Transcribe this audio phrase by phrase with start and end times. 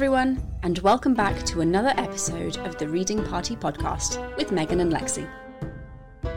[0.00, 4.90] everyone, and welcome back to another episode of the Reading Party podcast with Megan and
[4.90, 5.28] Lexi.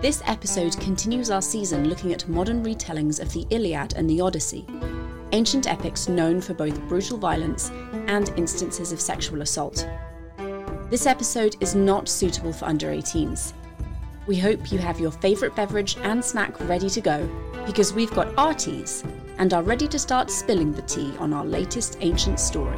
[0.01, 4.65] This episode continues our season looking at modern retellings of the Iliad and the Odyssey,
[5.31, 7.71] ancient epics known for both brutal violence
[8.07, 9.87] and instances of sexual assault.
[10.89, 13.53] This episode is not suitable for under 18s.
[14.27, 17.29] We hope you have your favourite beverage and snack ready to go
[17.65, 19.05] because we've got our teas
[19.37, 22.77] and are ready to start spilling the tea on our latest ancient story.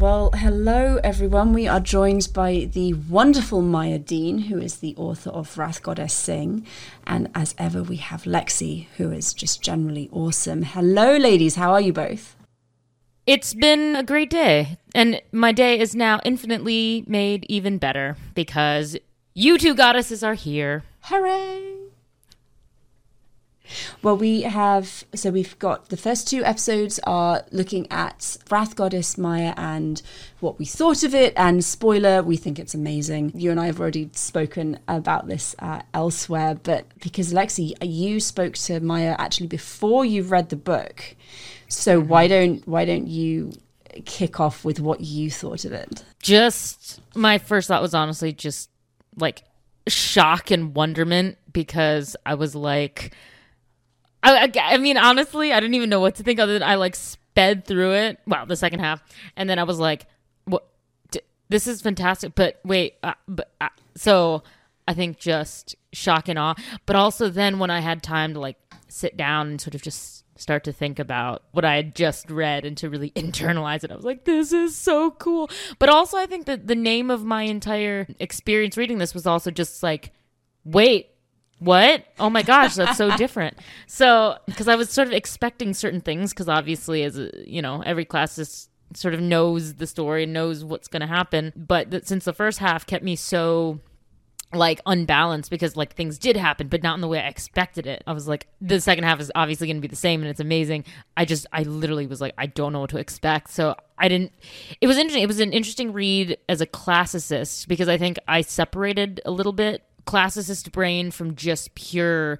[0.00, 1.52] Well, hello everyone.
[1.52, 6.14] We are joined by the wonderful Maya Deane, who is the author of Wrath Goddess
[6.14, 6.66] Sing.
[7.06, 10.62] And as ever, we have Lexi, who is just generally awesome.
[10.62, 11.56] Hello, ladies.
[11.56, 12.34] How are you both?
[13.26, 18.96] It's been a great day, and my day is now infinitely made even better because
[19.34, 20.82] you two goddesses are here.
[21.02, 21.79] Hooray!
[24.02, 29.18] Well, we have so we've got the first two episodes are looking at Wrath Goddess
[29.18, 30.02] Maya and
[30.40, 31.32] what we thought of it.
[31.36, 33.32] And spoiler, we think it's amazing.
[33.34, 38.54] You and I have already spoken about this uh, elsewhere, but because Lexi, you spoke
[38.54, 41.16] to Maya actually before you read the book,
[41.68, 43.52] so why don't why don't you
[44.04, 46.04] kick off with what you thought of it?
[46.22, 48.70] Just my first thought was honestly just
[49.16, 49.44] like
[49.88, 53.14] shock and wonderment because I was like,
[54.22, 56.74] I, I, I mean, honestly, I didn't even know what to think other than I
[56.74, 58.18] like sped through it.
[58.26, 59.02] Well, the second half,
[59.36, 60.06] and then I was like,
[60.44, 60.66] "What?
[61.10, 64.42] D- this is fantastic!" But wait, uh, but uh, so
[64.86, 66.54] I think just shock and awe,
[66.86, 68.56] but also then when I had time to like
[68.88, 72.64] sit down and sort of just start to think about what I had just read
[72.64, 73.92] and to really internalize it.
[73.92, 75.50] I was like, this is so cool.
[75.78, 79.50] But also, I think that the name of my entire experience reading this was also
[79.50, 80.12] just like,
[80.64, 81.09] wait,
[81.60, 82.04] what?
[82.18, 83.56] Oh my gosh, that's so different.
[83.86, 87.82] So, because I was sort of expecting certain things, because obviously, as a, you know,
[87.82, 91.52] every class is sort of knows the story and knows what's going to happen.
[91.54, 93.80] But th- since the first half kept me so
[94.52, 98.02] like unbalanced because like things did happen but not in the way i expected it
[98.06, 100.40] i was like the second half is obviously going to be the same and it's
[100.40, 100.84] amazing
[101.16, 104.32] i just i literally was like i don't know what to expect so i didn't
[104.80, 108.40] it was interesting it was an interesting read as a classicist because i think i
[108.40, 112.38] separated a little bit classicist brain from just pure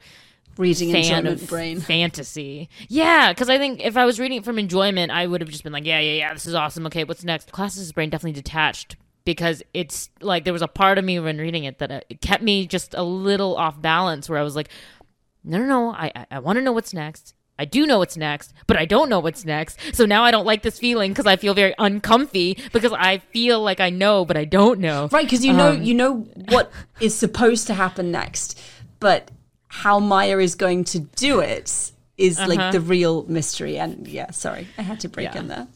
[0.56, 1.81] Reading fan enjoyment brain.
[1.81, 2.69] fantasy.
[2.88, 5.65] Yeah, because I think if I was reading it from enjoyment, I would have just
[5.65, 6.87] been like, yeah, yeah, yeah, this is awesome.
[6.87, 7.50] Okay, what's next?
[7.53, 11.65] Classicist brain definitely detached because it's like there was a part of me when reading
[11.65, 14.69] it that uh, it kept me just a little off balance where I was like,
[15.44, 17.34] no, no, no, I, I, I want to know what's next.
[17.60, 19.78] I do know what's next, but I don't know what's next.
[19.94, 23.60] So now I don't like this feeling because I feel very uncomfy because I feel
[23.62, 25.09] like I know, but I don't know.
[25.12, 26.12] Right, because you know Um, you know
[26.49, 28.59] what is supposed to happen next,
[28.99, 29.31] but
[29.69, 33.78] how Maya is going to do it is like the real mystery.
[33.78, 35.37] And yeah, sorry, I had to break Uh-huh.
[35.37, 35.41] Yeah.
[35.43, 35.66] in there.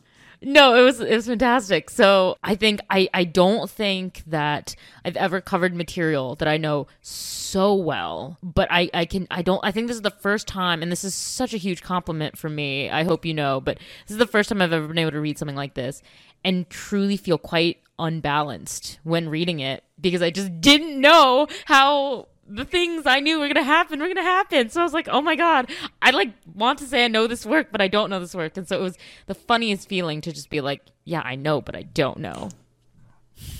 [0.44, 1.90] No, it was it was fantastic.
[1.90, 6.86] So I think I I don't think that I've ever covered material that I know
[7.00, 10.82] so well, but I I can I don't I think this is the first time,
[10.82, 12.90] and this is such a huge compliment for me.
[12.90, 15.20] I hope you know, but this is the first time I've ever been able to
[15.20, 16.02] read something like this
[16.44, 22.64] and truly feel quite unbalanced when reading it because I just didn't know how the
[22.64, 24.68] things I knew were gonna happen were gonna happen.
[24.68, 25.70] So I was like, oh my god,
[26.02, 28.56] I like want to say I know this work, but I don't know this work.
[28.56, 31.74] And so it was the funniest feeling to just be like, yeah, I know, but
[31.74, 32.50] I don't know.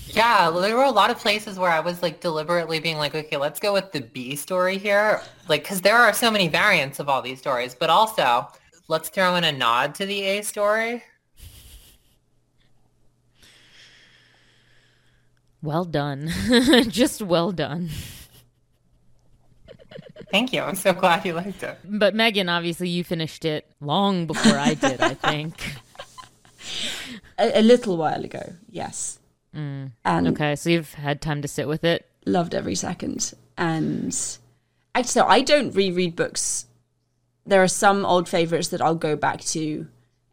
[0.07, 3.37] Yeah, there were a lot of places where I was like deliberately being like, okay,
[3.37, 5.21] let's go with the B story here.
[5.49, 8.47] Like, because there are so many variants of all these stories, but also
[8.87, 11.03] let's throw in a nod to the A story.
[15.61, 16.29] Well done,
[16.87, 17.89] just well done.
[20.31, 20.61] Thank you.
[20.61, 21.77] I'm so glad you liked it.
[21.83, 25.01] But Megan, obviously, you finished it long before I did.
[25.01, 25.75] I think.
[27.37, 29.19] A, a little while ago, yes.
[29.55, 29.91] Mm.
[30.05, 32.05] And Okay, so you've had time to sit with it.
[32.25, 33.33] loved every second.
[33.57, 34.17] And
[34.95, 36.65] actually, so I don't reread books.
[37.45, 39.87] There are some old favorites that I'll go back to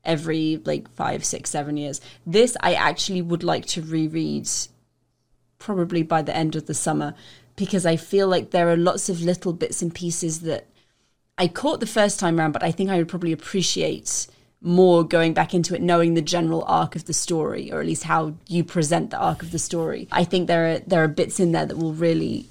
[0.04, 2.00] every like five, six, seven years.
[2.24, 4.48] This I actually would like to reread
[5.58, 7.14] probably by the end of the summer
[7.56, 10.66] because I feel like there are lots of little bits and pieces that
[11.38, 14.26] I caught the first time around, but I think I would probably appreciate
[14.60, 18.04] more going back into it, knowing the general arc of the story, or at least
[18.04, 20.08] how you present the arc of the story.
[20.12, 22.46] I think there are there are bits in there that will really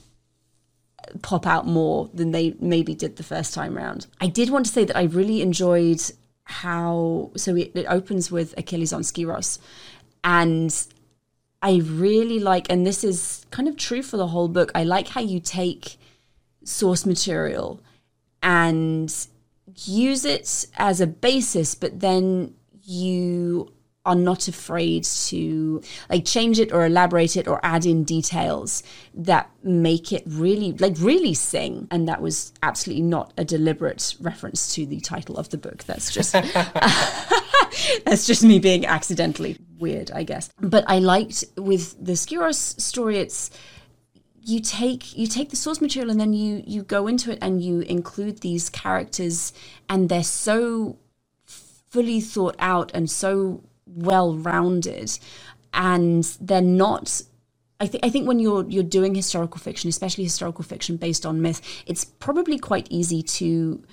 [1.22, 4.08] pop out more than they maybe did the first time round.
[4.20, 6.02] I did want to say that I really enjoyed
[6.44, 9.58] how so it, it opens with Achilles on Skyros
[10.24, 10.88] and
[11.62, 14.72] I really like and this is kind of true for the whole book.
[14.74, 15.98] I like how you take
[16.64, 17.82] source material
[18.42, 19.14] and
[19.76, 22.54] use it as a basis but then
[22.84, 23.72] you
[24.06, 28.82] are not afraid to like change it or elaborate it or add in details
[29.14, 34.74] that make it really like really sing and that was absolutely not a deliberate reference
[34.74, 36.34] to the title of the book that's just
[38.06, 40.50] that's just me being accidentally weird i guess.
[40.60, 43.50] But i liked with the Skyros story it's
[44.44, 47.62] you take you take the source material and then you you go into it and
[47.62, 49.54] you include these characters
[49.88, 50.98] and they're so
[51.46, 55.18] fully thought out and so well rounded
[55.74, 57.22] and they're not
[57.80, 61.42] I, th- I think when you're you're doing historical fiction especially historical fiction based on
[61.42, 63.84] myth it's probably quite easy to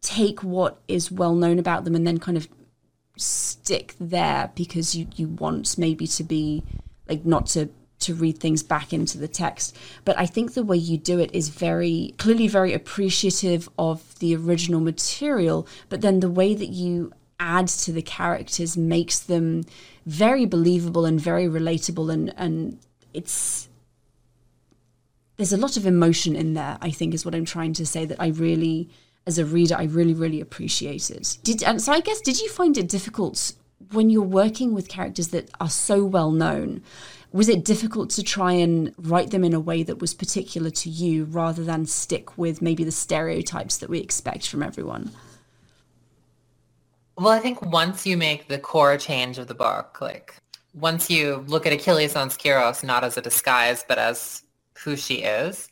[0.00, 2.48] take what is well known about them and then kind of
[3.16, 6.62] stick there because you you want maybe to be
[7.08, 7.68] like not to
[8.00, 9.76] to read things back into the text.
[10.04, 14.34] But i think the way you do it is very clearly very appreciative of the
[14.34, 19.64] original material but then the way that you add to the characters makes them
[20.06, 22.78] very believable and very relatable and and
[23.12, 23.68] it's
[25.36, 28.04] there's a lot of emotion in there i think is what i'm trying to say
[28.04, 28.88] that i really
[29.26, 32.76] as a reader i really really appreciated did and so i guess did you find
[32.76, 33.52] it difficult
[33.92, 36.82] when you're working with characters that are so well known
[37.34, 40.88] was it difficult to try and write them in a way that was particular to
[40.88, 45.10] you rather than stick with maybe the stereotypes that we expect from everyone?
[47.18, 50.36] Well, I think once you make the core change of the book, like
[50.74, 54.44] once you look at Achilles on Skyros not as a disguise, but as
[54.78, 55.68] who she is,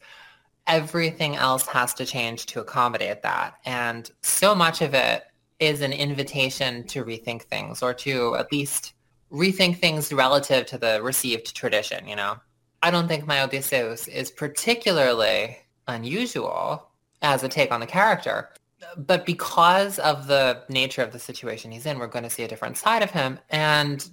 [0.67, 3.55] everything else has to change to accommodate that.
[3.64, 5.25] And so much of it
[5.59, 8.94] is an invitation to rethink things or to at least
[9.31, 12.37] rethink things relative to the received tradition, you know?
[12.82, 15.56] I don't think my Odysseus is particularly
[15.88, 16.88] unusual
[17.23, 18.50] as a take on the character
[18.97, 22.49] but because of the nature of the situation he's in, we're going to see a
[22.49, 23.38] different side of him.
[23.50, 24.08] And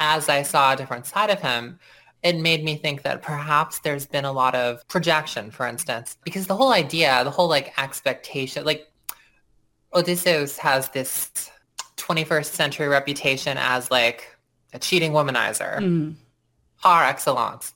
[0.00, 1.78] as I saw a different side of him,
[2.22, 6.46] it made me think that perhaps there's been a lot of projection, for instance, because
[6.46, 8.90] the whole idea, the whole like expectation, like
[9.94, 11.50] Odysseus has this
[11.96, 14.36] 21st century reputation as like
[14.72, 16.14] a cheating womanizer mm.
[16.78, 17.74] par excellence.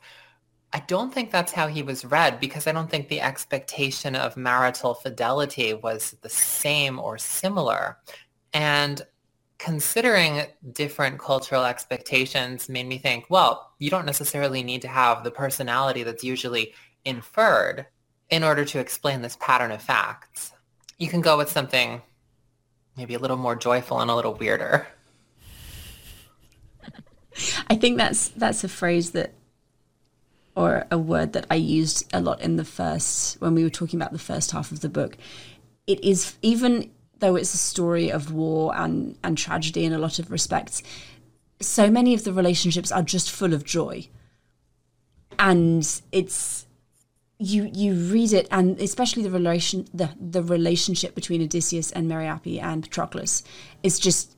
[0.72, 4.36] I don't think that's how he was read because I don't think the expectation of
[4.36, 7.98] marital fidelity was the same or similar.
[8.52, 9.02] And
[9.62, 15.30] considering different cultural expectations made me think, well, you don't necessarily need to have the
[15.30, 16.72] personality that's usually
[17.04, 17.86] inferred
[18.30, 20.52] in order to explain this pattern of facts.
[20.98, 22.00] You can go with something
[22.96, 24.86] maybe a little more joyful and a little weirder.
[27.68, 29.34] I think that's that's a phrase that
[30.56, 34.00] or a word that I used a lot in the first when we were talking
[34.00, 35.16] about the first half of the book.
[35.86, 40.18] It is even though it's a story of war and and tragedy in a lot
[40.18, 40.82] of respects,
[41.60, 44.08] so many of the relationships are just full of joy.
[45.38, 46.66] And it's
[47.38, 52.62] you you read it and especially the relation the the relationship between Odysseus and Meriopi
[52.62, 53.42] and Patroclus
[53.82, 54.36] is just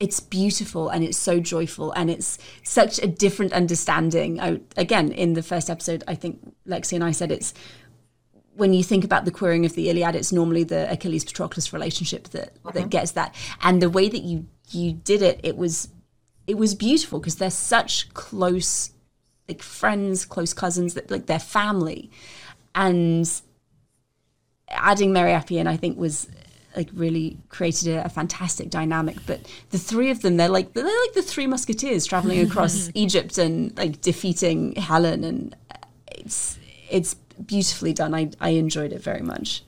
[0.00, 4.40] it's beautiful and it's so joyful and it's such a different understanding.
[4.40, 7.52] I, again, in the first episode, I think Lexi and I said it's
[8.58, 12.28] when you think about the queering of the Iliad, it's normally the Achilles Patroclus relationship
[12.30, 12.88] that that mm-hmm.
[12.88, 13.32] gets that.
[13.62, 15.88] And the way that you you did it, it was
[16.48, 18.90] it was beautiful because they're such close
[19.48, 22.10] like friends, close cousins that like they're family.
[22.74, 23.30] And
[24.68, 26.28] adding Meriopi in, I think was
[26.76, 29.18] like really created a, a, fantastic dynamic.
[29.24, 33.38] But the three of them, they're like they're like the three musketeers traveling across Egypt
[33.38, 35.54] and like defeating Helen, and
[36.10, 36.58] it's
[36.90, 37.14] it's
[37.46, 38.14] beautifully done.
[38.14, 39.64] I I enjoyed it very much.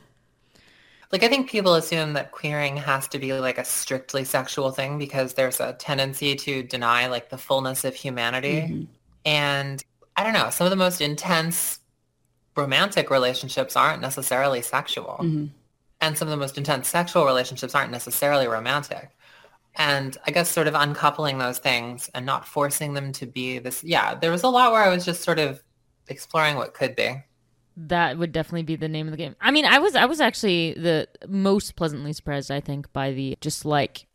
[1.13, 4.99] Like I think people assume that queering has to be like a strictly sexual thing
[4.99, 8.61] because there's a tendency to deny like the fullness of humanity.
[8.61, 8.85] Mm-hmm.
[9.25, 9.85] And
[10.17, 11.81] I don't know, some of the most intense
[12.57, 15.19] romantic relationships aren't necessarily sexual.
[15.21, 15.47] Mm-hmm
[16.01, 19.11] and some of the most intense sexual relationships aren't necessarily romantic.
[19.77, 23.85] And I guess sort of uncoupling those things and not forcing them to be this.
[23.85, 25.63] Yeah, there was a lot where I was just sort of
[26.09, 27.23] exploring what could be.
[27.87, 29.37] That would definitely be the name of the game.
[29.41, 33.39] I mean, I was I was actually the most pleasantly surprised, I think, by the
[33.41, 34.07] just like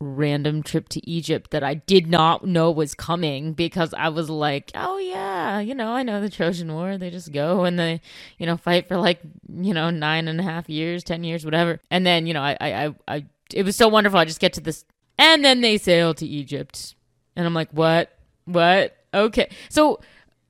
[0.00, 4.70] random trip to Egypt that I did not know was coming because I was like,
[4.76, 6.96] oh yeah, you know, I know the Trojan War.
[6.96, 8.00] They just go and they,
[8.38, 9.18] you know, fight for like,
[9.52, 11.80] you know, nine and a half years, ten years, whatever.
[11.90, 14.20] And then, you know, I, I, I, it was so wonderful.
[14.20, 14.84] I just get to this,
[15.18, 16.94] and then they sail to Egypt,
[17.34, 18.96] and I'm like, what, what?
[19.12, 19.98] Okay, so.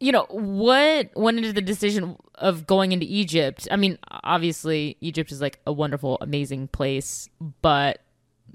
[0.01, 3.67] You know, what went into the decision of going into Egypt?
[3.71, 7.29] I mean, obviously, Egypt is like a wonderful, amazing place,
[7.63, 8.01] but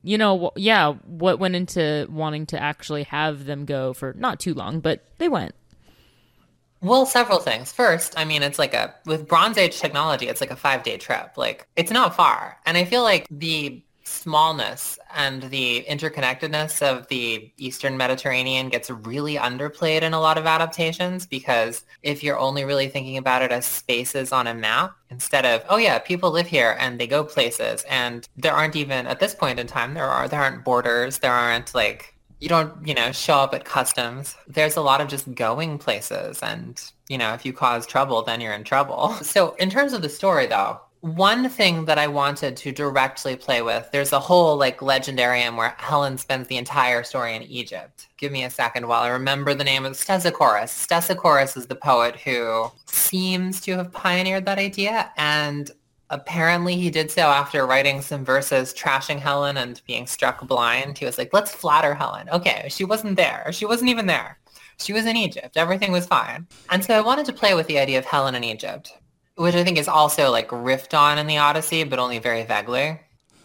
[0.03, 4.53] you know, yeah, what went into wanting to actually have them go for not too
[4.53, 5.55] long, but they went.
[6.81, 7.71] Well, several things.
[7.71, 10.97] First, I mean, it's like a, with Bronze Age technology, it's like a five day
[10.97, 11.37] trip.
[11.37, 12.57] Like, it's not far.
[12.65, 19.35] And I feel like the smallness and the interconnectedness of the Eastern Mediterranean gets really
[19.35, 23.65] underplayed in a lot of adaptations because if you're only really thinking about it as
[23.65, 27.83] spaces on a map instead of, oh yeah, people live here and they go places
[27.89, 31.33] and there aren't even, at this point in time, there are, there aren't borders, there
[31.33, 34.35] aren't like, you don't, you know, show up at customs.
[34.47, 38.41] There's a lot of just going places and, you know, if you cause trouble, then
[38.41, 39.15] you're in trouble.
[39.23, 43.61] So in terms of the story though, one thing that I wanted to directly play
[43.61, 48.07] with, there's a whole like legendarium where Helen spends the entire story in Egypt.
[48.15, 50.69] Give me a second while I remember the name of Stesichorus.
[50.69, 55.71] Stesichorus is the poet who seems to have pioneered that idea and
[56.09, 60.97] apparently he did so after writing some verses trashing Helen and being struck blind.
[60.97, 62.29] He was like, let's flatter Helen.
[62.29, 63.49] Okay, she wasn't there.
[63.51, 64.39] She wasn't even there.
[64.77, 65.57] She was in Egypt.
[65.57, 66.47] Everything was fine.
[66.69, 68.93] And so I wanted to play with the idea of Helen in Egypt
[69.35, 72.99] which I think is also like riffed on in the Odyssey, but only very vaguely.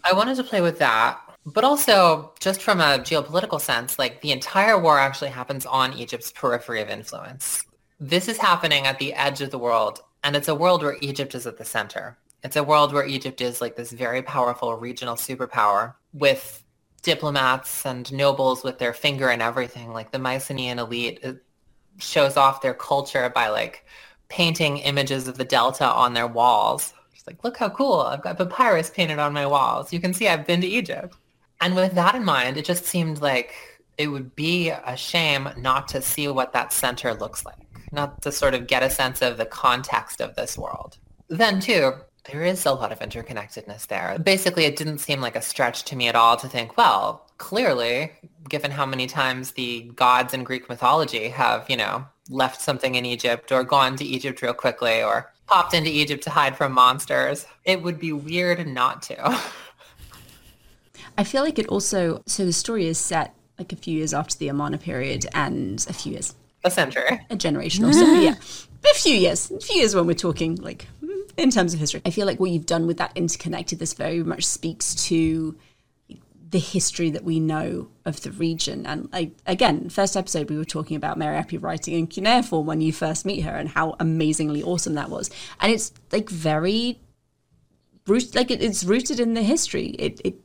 [0.05, 4.33] I wanted to play with that, but also just from a geopolitical sense, like the
[4.33, 7.65] entire war actually happens on Egypt's periphery of influence.
[8.01, 11.35] This is happening at the edge of the world, and it's a world where Egypt
[11.35, 12.17] is at the center.
[12.45, 16.63] It's a world where Egypt is like this very powerful regional superpower with
[17.03, 19.93] diplomats and nobles with their finger in everything.
[19.93, 21.25] Like the Mycenaean elite
[21.99, 23.85] shows off their culture by like
[24.29, 26.93] painting images of the Delta on their walls.
[27.13, 28.01] She's like, look how cool.
[28.01, 29.93] I've got papyrus painted on my walls.
[29.93, 31.17] You can see I've been to Egypt.
[31.61, 33.55] And with that in mind, it just seemed like
[33.97, 37.57] it would be a shame not to see what that center looks like,
[37.91, 40.99] not to sort of get a sense of the context of this world.
[41.29, 41.95] Then too,
[42.31, 44.19] there is a lot of interconnectedness there.
[44.19, 48.13] Basically, it didn't seem like a stretch to me at all to think, well, clearly,
[48.49, 53.07] given how many times the gods in Greek mythology have, you know, left something in
[53.07, 57.47] Egypt or gone to Egypt real quickly or popped into Egypt to hide from monsters.
[57.65, 59.41] It would be weird not to.
[61.19, 64.39] I feel like it also so the story is set like a few years after
[64.39, 68.37] the Amarna period and a few years a century a generation or so yeah
[68.89, 70.87] a few years a few years when we're talking like
[71.37, 74.23] in terms of history I feel like what you've done with that interconnected this very
[74.23, 75.57] much speaks to
[76.51, 78.87] the history that we know of the region.
[78.87, 82.93] And I, again, first episode we were talking about Meriopi writing in cuneiform when you
[82.93, 85.31] first meet her and how amazingly awesome that was.
[85.61, 87.01] And it's like very
[88.35, 89.89] like it, it's rooted in the history.
[89.99, 90.37] It, it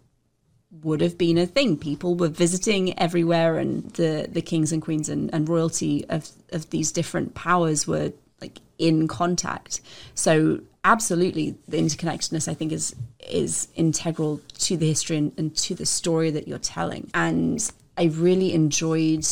[0.81, 1.77] would have been a thing.
[1.77, 6.69] People were visiting everywhere, and the the kings and queens and, and royalty of of
[6.72, 8.12] these different powers were
[8.43, 9.81] like in contact.
[10.15, 12.95] So absolutely the interconnectedness I think is
[13.29, 17.09] is integral to the history and, and, to the story that you're telling.
[17.13, 19.25] And I really enjoyed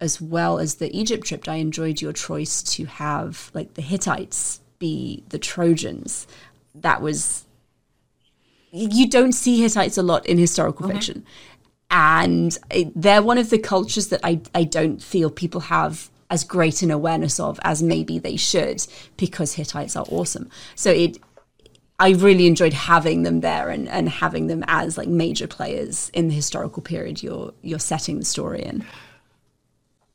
[0.00, 4.60] as well as the Egypt trip, I enjoyed your choice to have like the Hittites
[4.78, 6.26] be the Trojans.
[6.74, 7.46] That was
[8.72, 11.24] you don't see Hittites a lot in historical fiction.
[11.90, 16.44] And eh, they're one of the cultures that I, I don't feel people have as
[16.44, 18.84] great an awareness of as maybe they should
[19.18, 20.48] because Hittites are awesome.
[20.74, 21.18] So it
[21.98, 26.26] I really enjoyed having them there and, and having them as like major players in
[26.28, 28.84] the historical period you're you're setting the story in.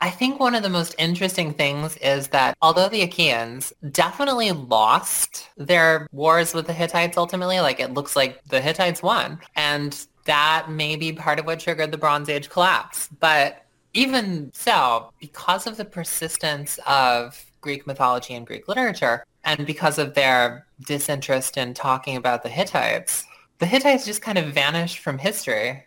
[0.02, 5.50] I think one of the most interesting things is that although the Achaeans definitely lost
[5.56, 9.40] their wars with the Hittites ultimately, like it looks like the Hittites won.
[9.56, 13.08] And that may be part of what triggered the Bronze Age collapse.
[13.20, 13.67] But
[13.98, 20.14] even so, because of the persistence of Greek mythology and Greek literature, and because of
[20.14, 23.26] their disinterest in talking about the Hittites,
[23.58, 25.84] the Hittites just kind of vanished from history,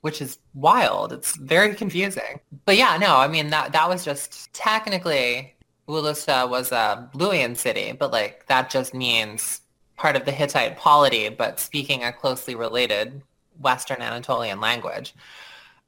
[0.00, 1.12] which is wild.
[1.12, 2.40] It's very confusing.
[2.64, 5.54] But yeah, no, I mean, that, that was just technically,
[5.86, 9.60] Wilusa was a Luwian city, but like that just means
[9.96, 13.22] part of the Hittite polity, but speaking a closely related
[13.60, 15.14] Western Anatolian language.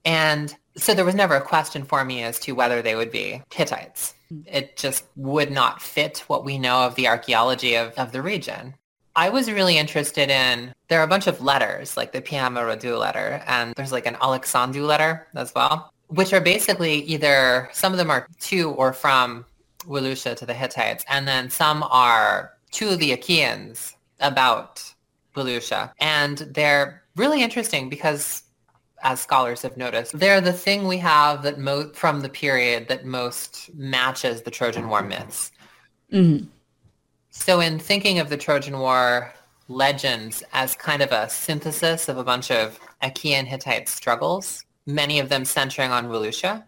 [0.05, 3.43] And so there was never a question for me as to whether they would be
[3.53, 4.15] Hittites.
[4.33, 4.55] Mm-hmm.
[4.55, 8.75] It just would not fit what we know of the archaeology of, of the region.
[9.17, 12.65] I was really interested in, there are a bunch of letters, like the Piama
[12.99, 17.99] letter, and there's like an Alexandru letter as well, which are basically either, some of
[17.99, 19.45] them are to or from
[19.87, 24.83] Wilusha to the Hittites, and then some are to the Achaeans about
[25.37, 25.93] Wilusha.
[26.01, 28.43] And they're really interesting because
[29.05, 33.05] as scholars have noticed, they're the thing we have that mo- from the period that
[33.05, 35.53] most matches the Trojan War myths.
[36.11, 36.47] Mm-hmm.
[37.31, 39.33] So in thinking of the Trojan War
[39.69, 45.29] legends as kind of a synthesis of a bunch of Achaean Hittite struggles, many of
[45.29, 46.65] them centering on Wilusha,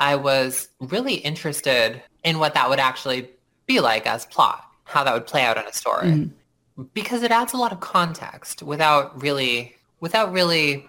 [0.00, 3.30] I was really interested in what that would actually
[3.66, 6.08] be like as plot, how that would play out in a story.
[6.08, 6.82] Mm-hmm.
[6.94, 10.88] Because it adds a lot of context without really without really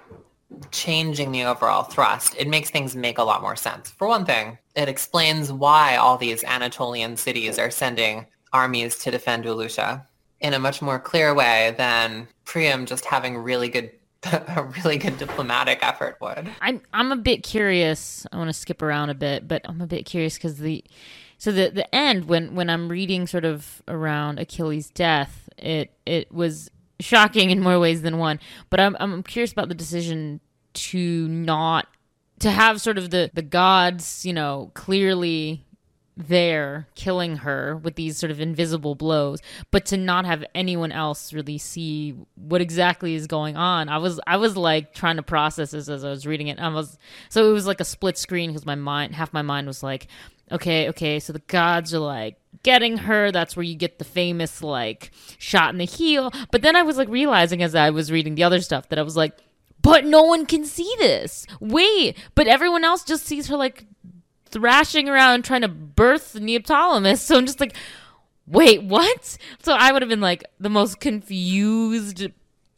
[0.72, 3.90] changing the overall thrust, it makes things make a lot more sense.
[3.92, 9.46] For one thing, it explains why all these Anatolian cities are sending armies to defend
[9.46, 10.06] Wilusha
[10.42, 13.92] in a much more clear way than Priam just having really good
[14.24, 16.50] a really good diplomatic effort would.
[16.60, 18.28] I'm I'm a bit curious.
[18.32, 20.84] I want to skip around a bit, but I'm a bit curious because the
[21.38, 26.34] so the the end when when I'm reading sort of around Achilles' death, it it
[26.34, 28.40] was shocking in more ways than one.
[28.70, 30.40] But I'm I'm curious about the decision
[30.74, 31.88] to not
[32.40, 35.66] to have sort of the the gods, you know, clearly
[36.28, 39.40] there killing her with these sort of invisible blows
[39.72, 44.20] but to not have anyone else really see what exactly is going on i was
[44.28, 46.98] i was like trying to process this as i was reading it i was
[47.30, 50.08] so it was like a split screen because my mind half my mind was like
[50.52, 54.62] okay okay so the gods are like getting her that's where you get the famous
[54.62, 58.36] like shot in the heel but then i was like realizing as i was reading
[58.36, 59.38] the other stuff that i was like
[59.82, 63.86] but no one can see this wait but everyone else just sees her like
[64.50, 67.20] thrashing around trying to birth Neoptolemus.
[67.30, 67.76] So I'm just like,
[68.48, 69.38] wait, what?
[69.62, 72.28] So I would have been like the most confused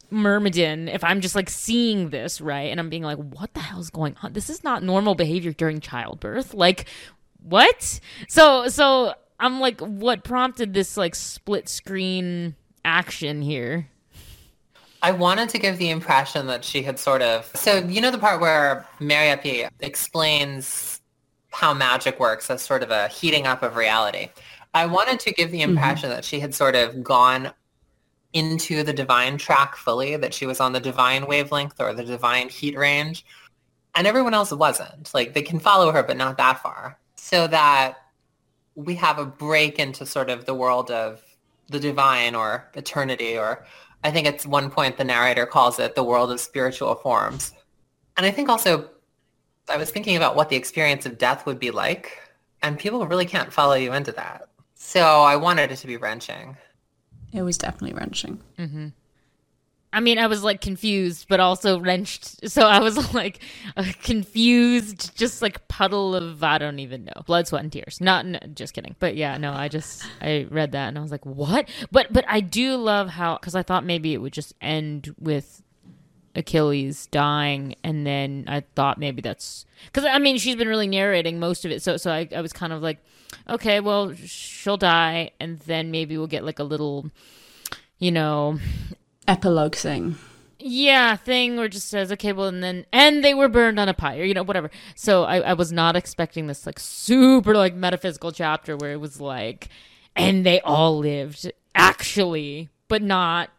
[0.10, 2.70] Myrmidon if I'm just like seeing this, right?
[2.70, 4.34] And I'm being like, what the hell's going on?
[4.34, 6.54] This is not normal behavior during childbirth.
[6.54, 6.86] Like,
[7.42, 8.00] what?
[8.28, 13.88] So, so I'm like, what prompted this like split screen action here?
[15.04, 18.20] I wanted to give the impression that she had sort of so you know the
[18.20, 21.02] part where Meriopi explains
[21.52, 24.30] how magic works as sort of a heating up of reality.
[24.74, 26.18] I wanted to give the impression mm-hmm.
[26.18, 27.52] that she had sort of gone
[28.34, 32.48] into the divine track fully, that she was on the divine wavelength or the divine
[32.48, 33.26] heat range,
[33.96, 35.14] and everyone else wasn't.
[35.14, 36.98] Like they can follow her, but not that far.
[37.24, 37.98] So that
[38.74, 41.22] we have a break into sort of the world of
[41.70, 43.64] the divine or eternity, or
[44.04, 47.54] I think at one point the narrator calls it the world of spiritual forms.
[48.18, 48.90] And I think also
[49.70, 52.18] I was thinking about what the experience of death would be like,
[52.64, 54.50] and people really can't follow you into that.
[54.74, 56.58] So I wanted it to be wrenching.
[57.32, 58.42] It was definitely wrenching.
[58.58, 58.88] Mm-hmm.
[59.94, 62.50] I mean, I was like confused, but also wrenched.
[62.50, 63.40] So I was like
[63.76, 68.00] a confused, just like puddle of I don't even know, blood, sweat, and tears.
[68.00, 71.12] Not no, just kidding, but yeah, no, I just I read that and I was
[71.12, 71.70] like, what?
[71.92, 75.62] But but I do love how because I thought maybe it would just end with
[76.36, 81.40] Achilles dying, and then I thought maybe that's because I mean she's been really narrating
[81.40, 83.00] most of it, so so I, I was kind of like,
[83.50, 87.12] okay, well she'll die, and then maybe we'll get like a little,
[88.00, 88.58] you know,
[89.32, 90.16] epilogue thing.
[90.60, 93.94] Yeah, thing where just says, okay, well, and then and they were burned on a
[93.94, 94.70] pyre, you know, whatever.
[94.94, 99.20] So I, I was not expecting this like super like metaphysical chapter where it was
[99.20, 99.70] like,
[100.16, 103.50] and they all lived actually, but not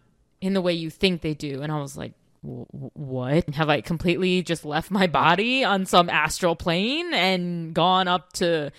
[0.40, 1.62] in the way you think they do.
[1.62, 3.48] And I was like, what?
[3.50, 8.70] Have I completely just left my body on some astral plane and gone up to.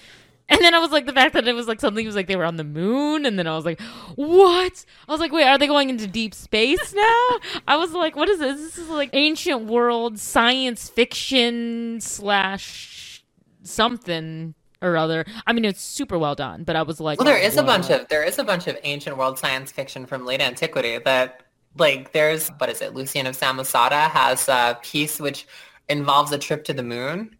[0.53, 2.35] And then I was like, the fact that it was like something was like they
[2.35, 3.81] were on the moon, and then I was like,
[4.15, 4.85] what?
[5.07, 7.27] I was like, wait, are they going into deep space now?
[7.67, 8.61] I was like, what is this?
[8.61, 13.23] This is like ancient world science fiction slash
[13.63, 15.25] something or other.
[15.47, 17.63] I mean, it's super well done, but I was like, well, there oh, is a
[17.63, 21.43] bunch of there is a bunch of ancient world science fiction from late antiquity that
[21.77, 25.47] like there's what is it lucian of samosata has a piece which
[25.89, 27.35] involves a trip to the moon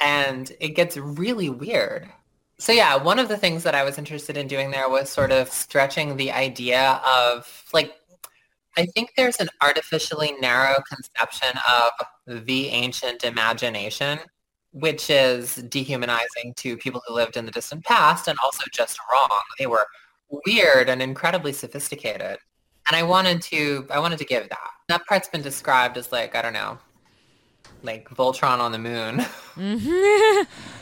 [0.00, 2.08] and it gets really weird
[2.64, 5.30] so yeah one of the things that i was interested in doing there was sort
[5.30, 7.94] of stretching the idea of like
[8.78, 14.18] i think there's an artificially narrow conception of the ancient imagination
[14.72, 19.40] which is dehumanizing to people who lived in the distant past and also just wrong
[19.58, 19.86] they were
[20.46, 22.38] weird and incredibly sophisticated
[22.86, 24.70] and I wanted to I wanted to give that.
[24.88, 26.78] That part's been described as like I don't know,
[27.82, 29.24] like Voltron on the moon.
[29.54, 30.42] Mm-hmm.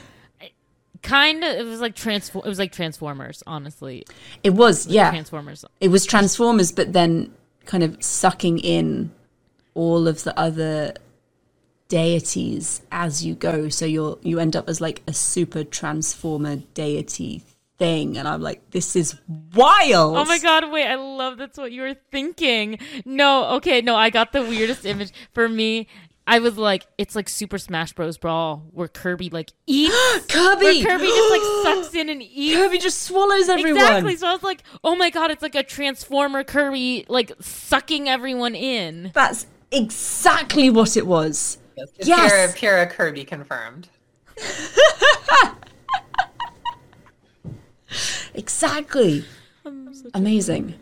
[1.02, 1.56] Kind of.
[1.56, 2.44] It was like transform.
[2.44, 3.42] It was like Transformers.
[3.46, 4.04] Honestly,
[4.42, 5.10] It was, yeah.
[5.10, 5.64] Transformers.
[5.80, 7.32] it was Transformers, but then
[7.66, 9.10] kind of sucking in
[9.74, 10.94] all of the other
[11.88, 13.68] deities as you go.
[13.68, 17.42] So you're you end up as like a super transformer deity
[17.78, 19.18] thing, and I'm like, this is
[19.54, 20.16] wild.
[20.16, 22.78] Oh my god, wait, I love that's what you were thinking.
[23.04, 25.10] No, okay, no, I got the weirdest image.
[25.32, 25.88] For me,
[26.26, 28.16] I was like, it's like Super Smash Bros.
[28.16, 30.64] Brawl where Kirby like eats Kirby!
[30.64, 32.56] where Kirby just like sucks in and eats.
[32.56, 33.82] Kirby just swallows everyone.
[33.82, 34.16] Exactly.
[34.16, 38.54] So I was like, oh my god, it's like a transformer Kirby like sucking everyone
[38.54, 39.10] in.
[39.14, 41.58] That's exactly what it was.
[41.76, 42.54] It's Yes.
[42.54, 43.88] Pure, pure Kirby confirmed.
[48.34, 49.24] Exactly.
[50.14, 50.74] Amazing.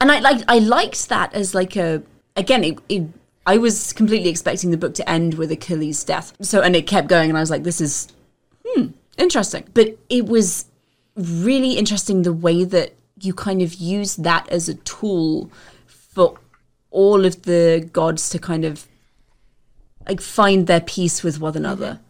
[0.00, 2.02] And I like I liked that as like a
[2.36, 3.04] again it, it
[3.46, 6.32] I was completely expecting the book to end with Achilles' death.
[6.40, 8.08] So and it kept going and I was like this is
[8.66, 9.64] hmm interesting.
[9.72, 10.66] But it was
[11.16, 15.50] really interesting the way that you kind of use that as a tool
[15.86, 16.38] for
[16.90, 18.86] all of the gods to kind of
[20.08, 22.00] like find their peace with one another.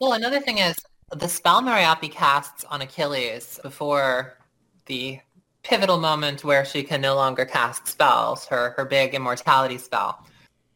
[0.00, 0.76] Well, another thing is
[1.12, 4.34] the spell Meriopi casts on Achilles before
[4.86, 5.20] the
[5.62, 10.24] pivotal moment where she can no longer cast spells, her, her big immortality spell,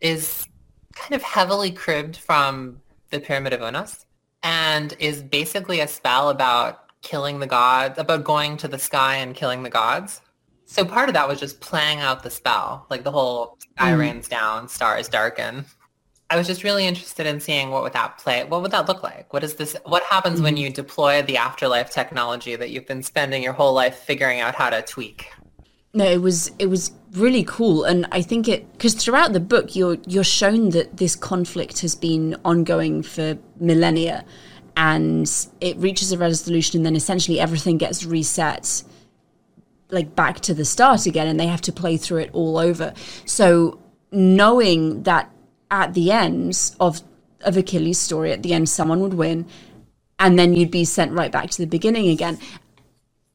[0.05, 0.47] is
[0.95, 4.05] kind of heavily cribbed from the Pyramid of Unas
[4.43, 9.35] and is basically a spell about killing the gods, about going to the sky and
[9.35, 10.21] killing the gods.
[10.67, 13.99] So part of that was just playing out the spell, like the whole sky mm.
[13.99, 15.65] rains down, stars darken.
[16.29, 19.03] I was just really interested in seeing what would that play, what would that look
[19.03, 19.33] like?
[19.33, 20.61] What is this, what happens when mm.
[20.61, 24.69] you deploy the afterlife technology that you've been spending your whole life figuring out how
[24.69, 25.31] to tweak?
[25.95, 29.77] No, it was it was really cool, and I think it because throughout the book
[29.77, 34.25] you're you're shown that this conflict has been ongoing for millennia,
[34.77, 38.83] and it reaches a resolution, and then essentially everything gets reset,
[39.91, 42.93] like back to the start again, and they have to play through it all over.
[43.25, 43.79] So
[44.11, 45.31] knowing that
[45.71, 47.03] at the end of
[47.43, 49.47] of Achilles' story, at the end someone would win,
[50.19, 52.39] and then you'd be sent right back to the beginning again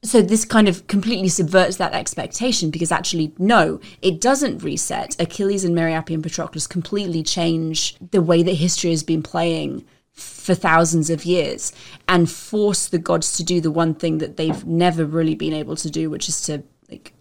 [0.01, 5.15] so this kind of completely subverts that expectation because actually no it doesn't reset.
[5.19, 10.55] Achilles and Meriopi and patroclus completely change the way that history has been playing for
[10.55, 11.71] thousands of years
[12.07, 15.75] and force the gods to do the one thing that they've never really been able
[15.75, 17.13] to do which is to like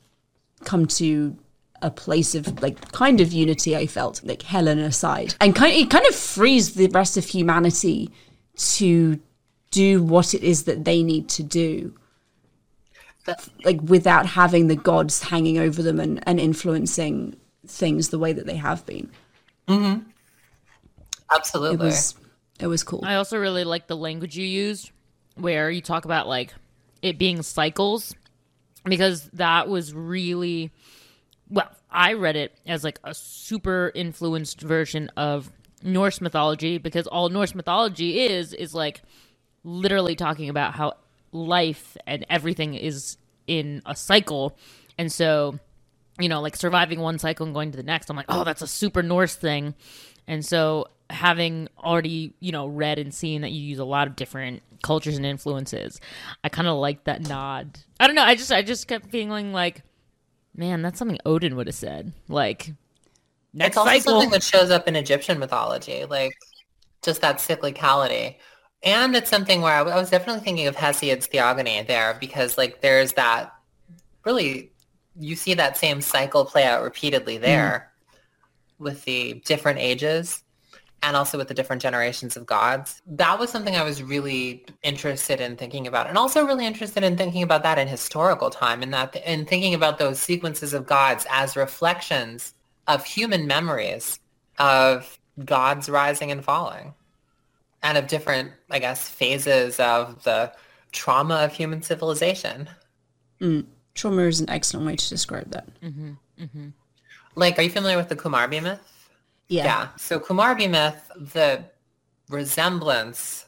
[0.65, 1.37] come to
[1.81, 5.35] a place of like kind of unity i felt like helen aside.
[5.41, 8.11] And kind it kind of frees the rest of humanity
[8.57, 9.21] to
[9.71, 11.95] do what it is that they need to do
[13.65, 17.37] like without having the gods hanging over them and, and influencing
[17.67, 19.11] things the way that they have been.
[19.67, 20.01] Mm-hmm.
[20.01, 21.87] It Absolutely.
[21.87, 22.15] was
[22.61, 23.03] it was cool.
[23.05, 24.91] I also really like the language you used
[25.37, 26.55] where you talk about like
[27.03, 28.15] it being cycles
[28.85, 30.73] because that was really
[31.51, 35.51] well, I read it as like a super influenced version of
[35.83, 39.03] Norse mythology because all Norse mythology is is like
[39.65, 40.95] literally talking about how
[41.33, 44.57] life and everything is in a cycle.
[44.99, 45.59] And so,
[46.19, 48.63] you know, like surviving one cycle and going to the next, I'm like, oh, that's
[48.63, 49.75] a super Norse thing.
[50.27, 54.17] And so, having already, you know, read and seen that you use a lot of
[54.17, 56.01] different cultures and influences,
[56.45, 57.79] I kind of like that nod.
[57.99, 58.25] I don't know.
[58.25, 59.83] I just, I just kept feeling like,
[60.55, 62.13] man, that's something Odin would have said.
[62.29, 62.73] Like,
[63.55, 64.13] next It's also cycle.
[64.13, 66.33] something that shows up in Egyptian mythology, like
[67.03, 68.37] just that cyclicality.
[68.83, 72.57] And it's something where I, w- I was definitely thinking of Hesiod's theogony there because
[72.57, 73.53] like there's that
[74.25, 74.71] really,
[75.19, 77.43] you see that same cycle play out repeatedly mm.
[77.43, 77.93] there
[78.79, 80.45] with the different ages
[81.03, 83.03] and also with the different generations of gods.
[83.07, 87.17] That was something I was really interested in thinking about and also really interested in
[87.17, 91.27] thinking about that in historical time and that in thinking about those sequences of gods
[91.31, 92.55] as reflections
[92.87, 94.19] of human memories
[94.59, 96.95] of gods rising and falling
[97.83, 100.53] and of different, I guess, phases of the
[100.93, 102.69] trauma of human civilization.
[103.41, 103.67] Mm.
[103.95, 105.69] Trauma is an excellent way to describe that.
[105.81, 106.13] Mm-hmm.
[106.41, 106.69] Mm-hmm.
[107.35, 108.81] Like, are you familiar with the Kumarbi myth?
[109.49, 109.65] Yeah.
[109.65, 109.89] Yeah.
[109.97, 111.65] So Kumarbi myth, the
[112.29, 113.47] resemblance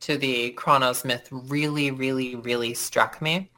[0.00, 3.50] to the Kronos myth really, really, really struck me,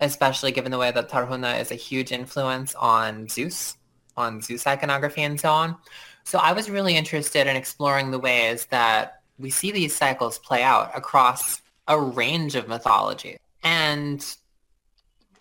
[0.00, 3.76] especially given the way that Tarhuna is a huge influence on Zeus,
[4.16, 5.76] on Zeus iconography and so on.
[6.24, 10.62] So I was really interested in exploring the ways that we see these cycles play
[10.62, 13.38] out across a range of mythology.
[13.62, 14.24] And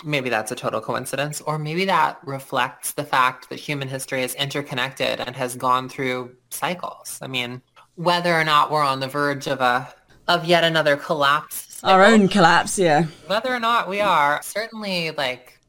[0.04, 4.36] maybe that's a total coincidence, or maybe that reflects the fact that human history is
[4.36, 7.20] interconnected and has gone through cycles.
[7.22, 7.62] I mean,
[7.96, 9.94] whether or not we're on the verge of a
[10.28, 13.06] of yet another collapse Our own collapse, yeah.
[13.28, 15.60] Whether or not we are, certainly like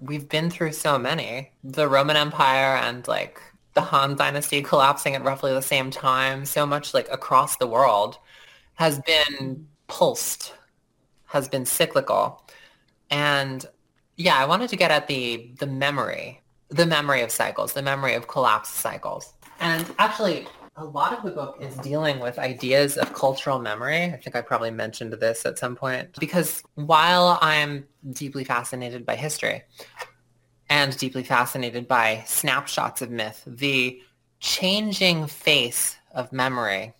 [0.00, 1.52] we've been through so many.
[1.62, 3.40] The Roman Empire and like
[3.76, 8.18] the Han Dynasty collapsing at roughly the same time, so much like across the world
[8.74, 10.54] has been pulsed,
[11.26, 12.42] has been cyclical.
[13.10, 13.64] And
[14.16, 18.14] yeah, I wanted to get at the the memory, the memory of cycles, the memory
[18.14, 19.34] of collapse cycles.
[19.60, 24.04] And actually, a lot of the book is dealing with ideas of cultural memory.
[24.04, 29.16] I think I probably mentioned this at some point because while I'm deeply fascinated by
[29.16, 29.62] history
[30.68, 34.00] and deeply fascinated by snapshots of myth, the
[34.40, 36.94] changing face of memory,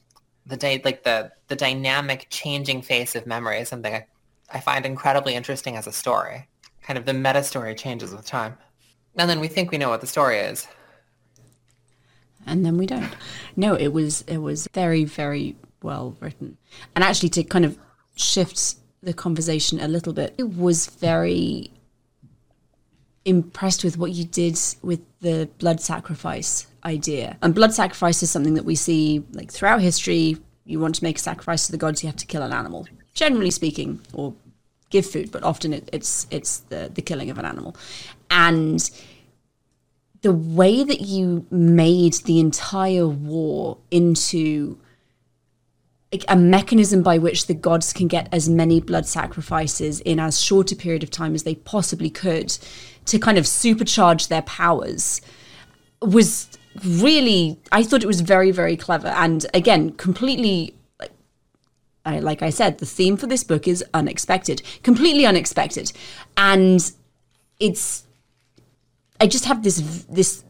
[0.46, 4.06] the day, like the, the dynamic changing face of memory is something I,
[4.52, 6.48] I find incredibly interesting as a story.
[6.82, 8.56] Kind of the meta story changes with time.
[9.16, 10.68] And then we think we know what the story is
[12.46, 13.14] and then we don't.
[13.56, 16.56] No, it was it was very very well written,
[16.94, 17.78] and actually to kind of
[18.14, 21.70] shift the conversation a little bit, it was very
[23.26, 27.36] impressed with what you did with the blood sacrifice idea.
[27.42, 30.38] And blood sacrifice is something that we see like throughout history.
[30.64, 32.86] You want to make a sacrifice to the gods, you have to kill an animal.
[33.14, 34.34] Generally speaking, or
[34.90, 37.76] give food, but often it, it's it's the the killing of an animal,
[38.30, 38.90] and
[40.22, 44.78] the way that you made the entire war into
[46.28, 50.70] a mechanism by which the gods can get as many blood sacrifices in as short
[50.70, 52.56] a period of time as they possibly could
[53.06, 55.20] to kind of supercharge their powers
[56.00, 56.48] was
[56.84, 59.08] really I thought it was very very clever.
[59.08, 61.12] And again completely like
[62.04, 65.92] I, like I said the theme for this book is unexpected completely unexpected.
[66.36, 66.92] And
[67.58, 68.04] it's
[69.20, 70.44] I just have this this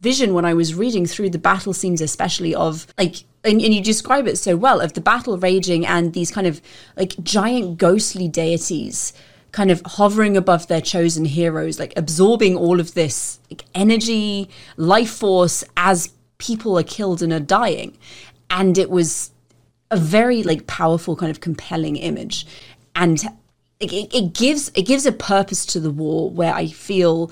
[0.00, 3.82] vision when I was reading through the battle scenes, especially of like, and, and, you
[3.82, 6.60] describe it so well of the battle raging and these kind of
[6.96, 9.12] like giant ghostly deities
[9.52, 15.10] kind of hovering above their chosen heroes, like absorbing all of this like, energy, life
[15.10, 17.96] force as people are killed and are dying.
[18.50, 19.30] And it was
[19.90, 22.46] a very like powerful kind of compelling image.
[22.94, 23.22] And
[23.80, 27.30] it, it gives it gives a purpose to the war where I feel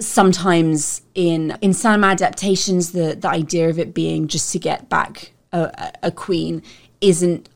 [0.00, 5.32] sometimes in in some adaptations the the idea of it being just to get back
[5.52, 6.62] a, a queen
[7.00, 7.48] isn't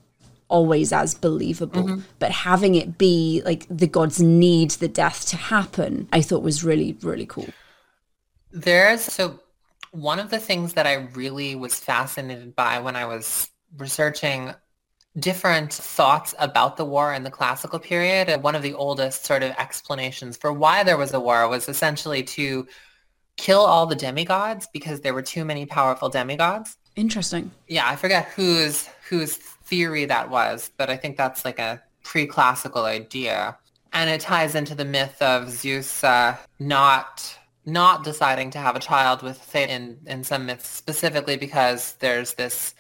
[0.49, 2.01] always as believable mm-hmm.
[2.19, 6.65] but having it be like the gods need the death to happen i thought was
[6.65, 7.49] really really cool
[8.51, 9.41] there's so
[9.91, 14.55] one of the things that i really was fascinated by when i was researching
[15.19, 18.29] different thoughts about the war in the classical period.
[18.29, 21.69] And one of the oldest sort of explanations for why there was a war was
[21.69, 22.67] essentially to
[23.37, 26.77] kill all the demigods because there were too many powerful demigods.
[26.97, 27.51] Interesting.
[27.69, 32.85] Yeah, I forget whose whose theory that was, but I think that's like a pre-classical
[32.85, 33.57] idea.
[33.93, 38.81] And it ties into the myth of Zeus uh, not not deciding to have a
[38.81, 42.75] child with Thetis in, in some myths specifically because there's this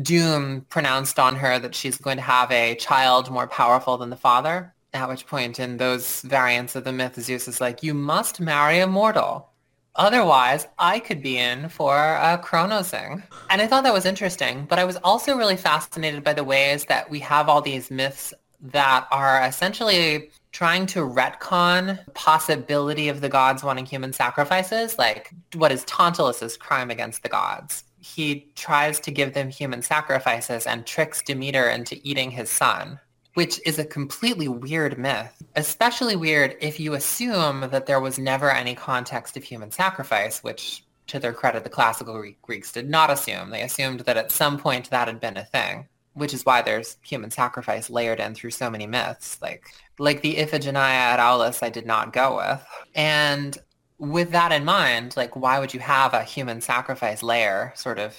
[0.00, 4.16] doom pronounced on her that she's going to have a child more powerful than the
[4.16, 4.74] father.
[4.92, 8.80] At which point in those variants of the myth, Zeus is like, you must marry
[8.80, 9.50] a mortal.
[9.96, 13.22] Otherwise, I could be in for a chronosing.
[13.50, 16.84] And I thought that was interesting, but I was also really fascinated by the ways
[16.86, 23.28] that we have all these myths that are essentially trying to retcon possibility of the
[23.28, 27.84] gods wanting human sacrifices, like what is Tantalus's crime against the gods?
[28.00, 32.98] He tries to give them human sacrifices and tricks Demeter into eating his son,
[33.34, 38.50] which is a completely weird myth, especially weird if you assume that there was never
[38.50, 43.50] any context of human sacrifice, which to their credit, the classical Greeks did not assume.
[43.50, 46.96] They assumed that at some point that had been a thing, which is why there's
[47.02, 49.40] human sacrifice layered in through so many myths.
[49.42, 49.66] Like,
[49.98, 52.64] like the Iphigenia at Aulis, I did not go with.
[52.94, 53.58] And
[54.00, 58.18] with that in mind, like why would you have a human sacrifice layer sort of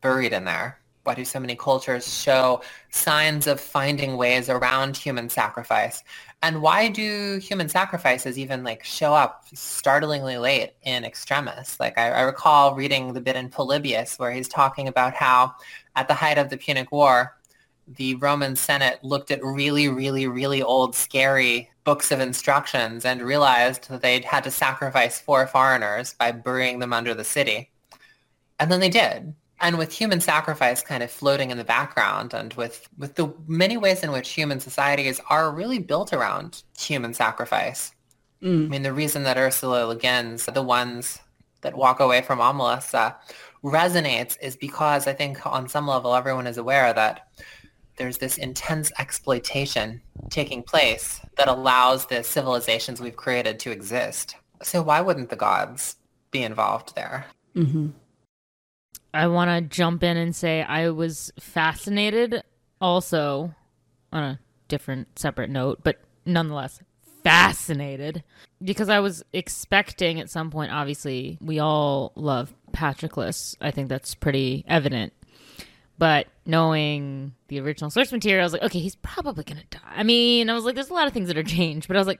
[0.00, 0.78] buried in there?
[1.04, 6.02] Why do so many cultures show signs of finding ways around human sacrifice?
[6.40, 11.78] And why do human sacrifices even like show up startlingly late in Extremis?
[11.78, 15.54] Like I, I recall reading the bit in Polybius where he's talking about how
[15.94, 17.36] at the height of the Punic War,
[17.88, 23.88] the Roman Senate looked at really, really, really old, scary books of instructions and realized
[23.88, 27.70] that they'd had to sacrifice four foreigners by burying them under the city.
[28.60, 29.34] And then they did.
[29.60, 33.76] And with human sacrifice kind of floating in the background and with, with the many
[33.76, 37.92] ways in which human societies are really built around human sacrifice.
[38.42, 38.66] Mm.
[38.66, 41.20] I mean, the reason that Ursula Le Guin's, the ones
[41.60, 43.12] that walk away from Omelas, uh,
[43.62, 47.28] resonates is because I think on some level everyone is aware that
[48.02, 54.34] there's this intense exploitation taking place that allows the civilizations we've created to exist.
[54.60, 55.94] So why wouldn't the gods
[56.32, 57.26] be involved there?
[57.54, 57.90] Mm-hmm.
[59.14, 62.42] I want to jump in and say I was fascinated
[62.80, 63.54] also
[64.12, 66.82] on a different separate note, but nonetheless
[67.22, 68.24] fascinated
[68.60, 73.54] because I was expecting at some point obviously we all love Patroclus.
[73.60, 75.12] I think that's pretty evident.
[76.02, 79.78] But knowing the original source material, I was like, okay, he's probably gonna die.
[79.86, 82.00] I mean, I was like, there's a lot of things that are changed, but I
[82.00, 82.18] was like,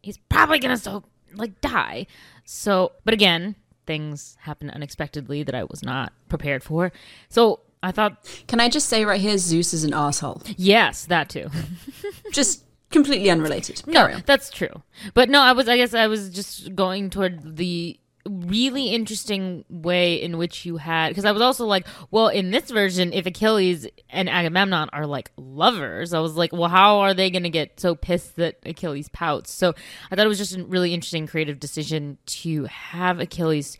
[0.00, 2.06] he's probably gonna still like die.
[2.44, 6.92] So, but again, things happen unexpectedly that I was not prepared for.
[7.28, 10.42] So I thought, Can I just say right here, Zeus is an asshole.
[10.56, 11.50] yes, that too.
[12.32, 12.62] Just
[12.92, 13.82] completely unrelated.
[13.88, 14.82] No, that's true.
[15.14, 15.68] But no, I was.
[15.68, 21.08] I guess I was just going toward the really interesting way in which you had
[21.08, 25.30] because I was also like, well, in this version, if Achilles and Agamemnon are like
[25.36, 29.08] lovers, I was like, well, how are they going to get so pissed that Achilles
[29.08, 29.52] pouts?
[29.52, 29.74] So
[30.10, 33.78] I thought it was just a really interesting creative decision to have Achilles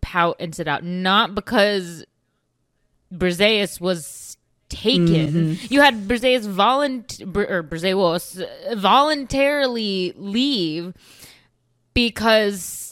[0.00, 2.04] pout and sit out, not because
[3.12, 4.36] Briseis was
[4.68, 5.32] taken.
[5.32, 5.66] Mm-hmm.
[5.72, 10.94] You had Briseis volont or Briseis voluntarily leave
[11.94, 12.85] because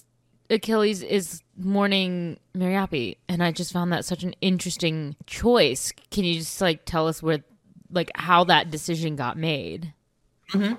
[0.50, 5.92] Achilles is mourning Meriopi, and I just found that such an interesting choice.
[6.10, 7.40] Can you just like tell us where,
[7.90, 9.92] like, how that decision got made?
[10.52, 10.74] Mm-hmm.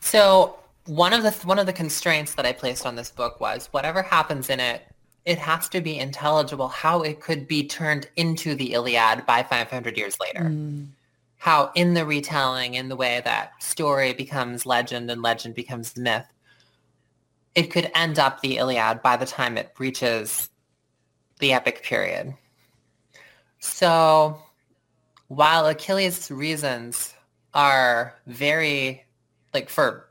[0.00, 3.68] So one of the one of the constraints that I placed on this book was
[3.72, 4.82] whatever happens in it,
[5.24, 9.96] it has to be intelligible how it could be turned into the Iliad by 500
[9.96, 10.44] years later.
[10.44, 10.88] Mm.
[11.38, 16.26] How in the retelling, in the way that story becomes legend and legend becomes myth,
[17.54, 20.48] it could end up the Iliad by the time it reaches
[21.38, 22.34] the epic period.
[23.60, 24.38] So
[25.28, 27.14] while Achilles' reasons
[27.54, 29.04] are very,
[29.52, 30.08] like for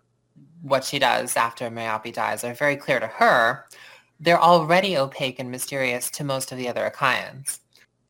[0.61, 3.65] what she does after Meriopi dies, are very clear to her,
[4.19, 7.59] they're already opaque and mysterious to most of the other Achaeans.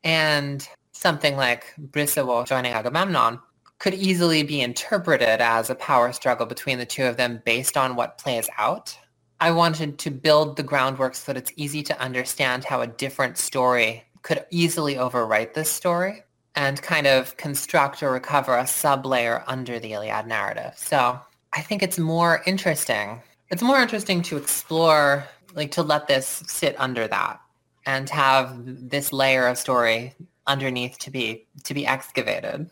[0.03, 3.39] And something like Briseis joining Agamemnon
[3.79, 7.95] could easily be interpreted as a power struggle between the two of them based on
[7.95, 8.97] what plays out.
[9.43, 13.37] I wanted to build the groundwork so that it's easy to understand how a different
[13.37, 16.23] story could easily overwrite this story
[16.55, 20.71] and kind of construct or recover a sub-layer under the Iliad narrative.
[20.77, 21.19] So
[21.51, 23.21] I think it's more interesting.
[23.49, 27.41] It's more interesting to explore, like to let this sit under that
[27.85, 30.13] and have this layer of story
[30.47, 32.69] underneath to be to be excavated.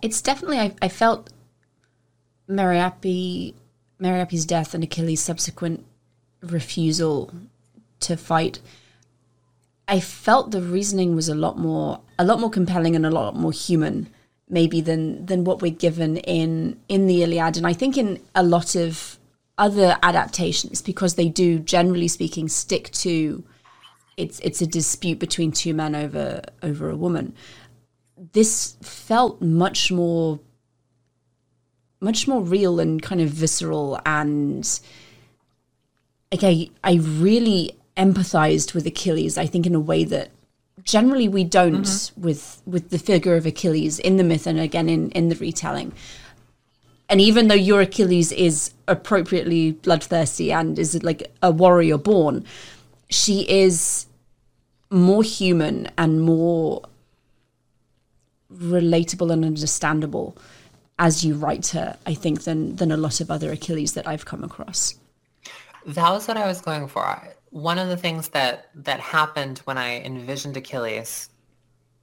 [0.00, 1.30] It's definitely I, I felt
[2.48, 3.54] Meriopi
[3.98, 5.84] Meriopi's death and Achilles' subsequent
[6.42, 7.32] refusal
[8.00, 8.60] to fight.
[9.86, 13.34] I felt the reasoning was a lot more a lot more compelling and a lot
[13.34, 14.08] more human
[14.48, 18.42] maybe than than what we're given in in the Iliad and I think in a
[18.42, 19.18] lot of
[19.56, 23.42] other adaptations because they do generally speaking stick to
[24.16, 27.34] it's it's a dispute between two men over over a woman
[28.32, 30.38] this felt much more
[32.00, 34.80] much more real and kind of visceral and
[36.32, 40.30] like i I really empathized with achilles i think in a way that
[40.84, 42.22] generally we don't mm-hmm.
[42.22, 45.92] with with the figure of achilles in the myth and again in in the retelling.
[47.10, 52.44] And even though your achilles is appropriately bloodthirsty and is like a warrior born
[53.10, 54.06] she is
[54.90, 56.82] more human and more
[58.52, 60.36] relatable and understandable
[60.98, 64.24] as you write her, I think, than than a lot of other Achilles that I've
[64.24, 64.94] come across.
[65.86, 67.28] That was what I was going for.
[67.50, 71.30] One of the things that that happened when I envisioned Achilles,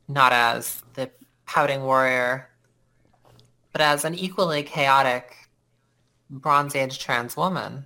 [0.08, 1.12] not as the
[1.45, 2.49] pouting warrior,
[3.71, 5.36] but as an equally chaotic
[6.29, 7.86] Bronze Age trans woman,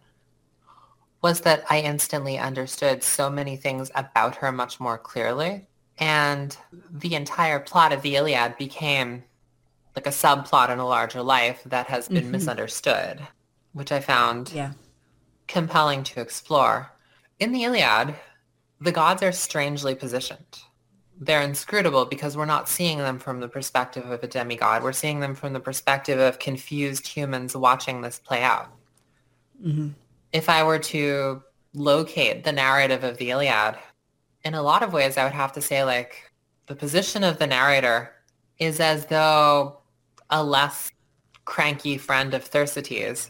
[1.22, 5.66] was that I instantly understood so many things about her much more clearly.
[5.98, 6.56] And
[6.90, 9.24] the entire plot of the Iliad became
[10.00, 12.32] like a subplot in a larger life that has been mm-hmm.
[12.32, 13.20] misunderstood,
[13.74, 14.72] which I found Yeah.
[15.50, 16.94] compelling to explore.
[17.38, 18.16] In the Iliad,
[18.80, 20.62] the gods are strangely positioned.
[21.20, 24.84] They're inscrutable because we're not seeing them from the perspective of a demigod.
[24.84, 28.72] We're seeing them from the perspective of confused humans watching this play out.
[29.62, 29.90] Mm-hmm.
[30.32, 33.76] If I were to locate the narrative of the Iliad,
[34.46, 36.32] in a lot of ways, I would have to say like
[36.68, 38.14] the position of the narrator
[38.60, 39.79] is as though
[40.30, 40.92] a less
[41.46, 43.30] cranky friend of Thersites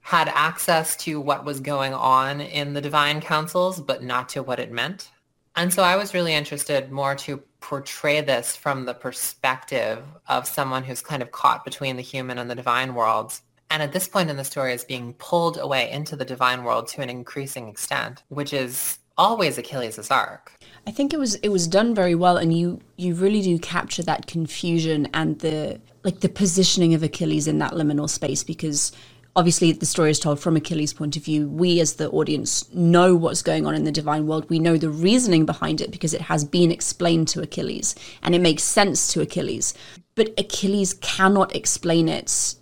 [0.00, 4.58] had access to what was going on in the divine councils, but not to what
[4.58, 5.10] it meant.
[5.56, 10.84] And so I was really interested more to portray this from the perspective of someone
[10.84, 13.42] who's kind of caught between the human and the divine worlds.
[13.70, 16.88] And at this point in the story is being pulled away into the divine world
[16.88, 20.52] to an increasing extent, which is always Achilles' arc.
[20.86, 24.02] I think it was it was done very well and you you really do capture
[24.04, 28.92] that confusion and the like the positioning of Achilles in that liminal space because
[29.36, 31.48] obviously the story is told from Achilles' point of view.
[31.48, 34.48] We as the audience know what's going on in the divine world.
[34.48, 38.40] We know the reasoning behind it because it has been explained to Achilles and it
[38.40, 39.74] makes sense to Achilles.
[40.14, 42.54] But Achilles cannot explain it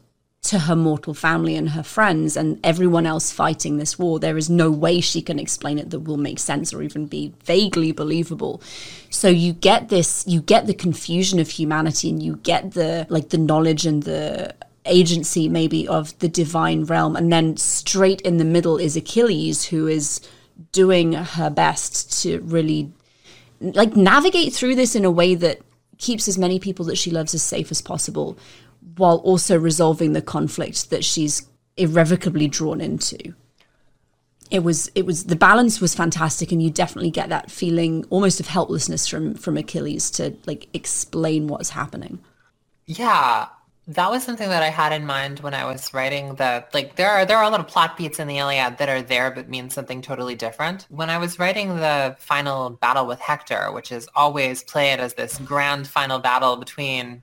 [0.49, 4.19] to her mortal family and her friends and everyone else fighting this war.
[4.19, 7.35] There is no way she can explain it that will make sense or even be
[7.45, 8.63] vaguely believable.
[9.11, 13.29] So you get this, you get the confusion of humanity and you get the like
[13.29, 14.55] the knowledge and the
[14.87, 19.87] agency maybe of the divine realm and then straight in the middle is Achilles who
[19.87, 20.19] is
[20.73, 22.91] doing her best to really
[23.61, 25.61] like navigate through this in a way that
[25.99, 28.39] keeps as many people that she loves as safe as possible
[28.99, 31.47] while also resolving the conflict that she's
[31.77, 33.35] irrevocably drawn into.
[34.51, 38.41] It was it was the balance was fantastic and you definitely get that feeling almost
[38.41, 42.19] of helplessness from from Achilles to like explain what's happening.
[42.87, 43.49] Yeah,
[43.89, 47.11] that was something that I had in mind when I was writing the like there
[47.11, 49.49] are there are a lot of plot beats in the Iliad that are there but
[49.49, 50.87] mean something totally different.
[50.91, 55.39] When I was writing the final battle with Hector, which is always played as this
[55.39, 57.23] grand final battle between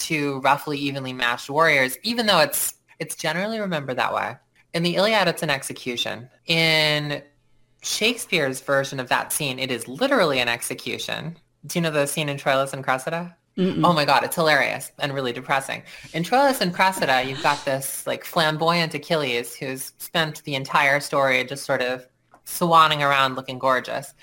[0.00, 4.36] two roughly evenly matched warriors, even though it's it's generally remembered that way.
[4.74, 6.28] In the Iliad, it's an execution.
[6.46, 7.22] In
[7.82, 11.36] Shakespeare's version of that scene, it is literally an execution.
[11.66, 13.36] Do you know the scene in Troilus and Cressida?
[13.56, 13.84] Mm-mm.
[13.84, 15.82] Oh my god, it's hilarious and really depressing.
[16.12, 21.44] In Troilus and Cressida, you've got this like flamboyant Achilles who's spent the entire story
[21.44, 22.06] just sort of
[22.46, 24.14] swanning around looking gorgeous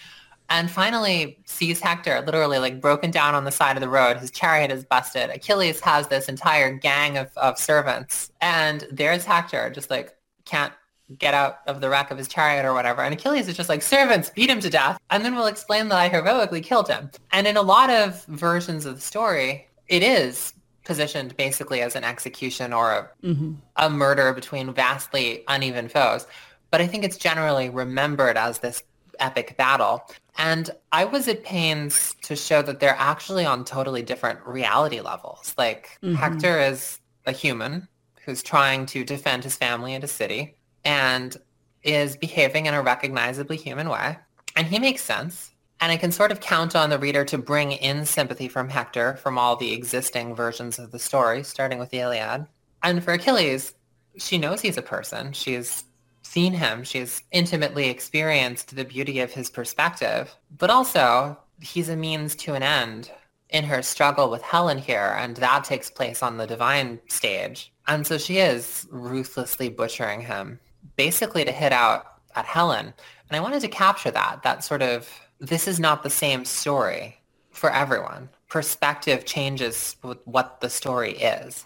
[0.50, 4.18] and finally sees Hector literally like broken down on the side of the road.
[4.18, 5.30] His chariot is busted.
[5.30, 10.74] Achilles has this entire gang of, of servants and there's Hector just like can't
[11.18, 13.02] get out of the wreck of his chariot or whatever.
[13.02, 15.00] And Achilles is just like, servants, beat him to death.
[15.10, 17.10] And then we'll explain that I heroically killed him.
[17.32, 22.04] And in a lot of versions of the story, it is positioned basically as an
[22.04, 23.54] execution or a, mm-hmm.
[23.78, 26.28] a murder between vastly uneven foes.
[26.72, 28.84] But I think it's generally remembered as this
[29.20, 30.10] epic battle.
[30.38, 35.54] And I was at pains to show that they're actually on totally different reality levels.
[35.58, 36.16] Like mm-hmm.
[36.16, 37.88] Hector is a human
[38.24, 41.38] who's trying to defend his family and his city and
[41.84, 44.18] is behaving in a recognizably human way.
[44.56, 45.52] And he makes sense.
[45.80, 49.16] And I can sort of count on the reader to bring in sympathy from Hector
[49.18, 52.48] from all the existing versions of the story, starting with the Iliad.
[52.84, 53.76] And for Achilles,
[54.18, 55.34] she knows he's a person.
[55.34, 55.84] She's
[56.28, 56.84] seen him.
[56.84, 60.36] She's intimately experienced the beauty of his perspective.
[60.58, 63.12] But also, he's a means to an end
[63.50, 67.72] in her struggle with Helen here, and that takes place on the divine stage.
[67.88, 70.60] And so she is ruthlessly butchering him,
[70.98, 72.06] basically to hit out
[72.36, 72.94] at Helen.
[73.30, 75.10] And I wanted to capture that, that sort of,
[75.40, 77.18] this is not the same story
[77.52, 78.30] for everyone.
[78.50, 81.66] Perspective changes what the story is.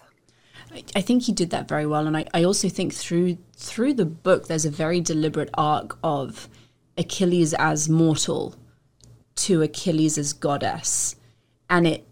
[0.96, 4.04] I think he did that very well, and I, I also think through through the
[4.04, 6.48] book there's a very deliberate arc of
[6.96, 8.54] Achilles as mortal
[9.36, 11.16] to Achilles as goddess,
[11.68, 12.06] and it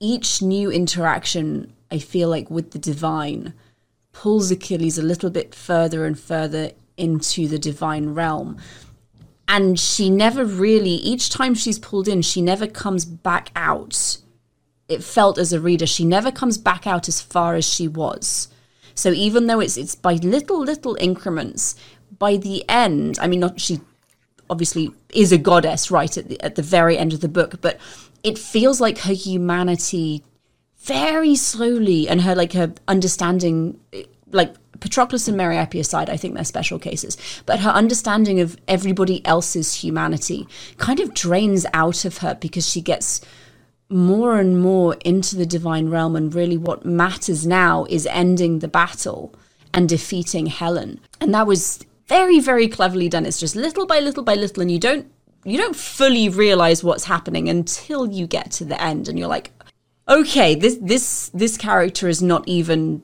[0.00, 3.54] each new interaction I feel like with the divine
[4.12, 8.56] pulls Achilles a little bit further and further into the divine realm.
[9.48, 14.18] And she never really, each time she's pulled in, she never comes back out
[14.88, 18.48] it felt as a reader she never comes back out as far as she was.
[18.94, 21.76] So even though it's it's by little little increments,
[22.18, 23.80] by the end, I mean, not she
[24.48, 27.78] obviously is a goddess right at the at the very end of the book, but
[28.22, 30.24] it feels like her humanity
[30.78, 33.78] very slowly and her like her understanding
[34.30, 37.16] like Patroclus and Meriopi aside, I think they're special cases,
[37.46, 40.46] but her understanding of everybody else's humanity
[40.78, 43.20] kind of drains out of her because she gets
[43.88, 48.68] more and more into the divine realm and really what matters now is ending the
[48.68, 49.34] battle
[49.72, 51.00] and defeating Helen.
[51.20, 53.26] And that was very very cleverly done.
[53.26, 55.10] It's just little by little by little and you don't
[55.44, 59.52] you don't fully realize what's happening until you get to the end and you're like
[60.08, 63.02] okay, this this this character is not even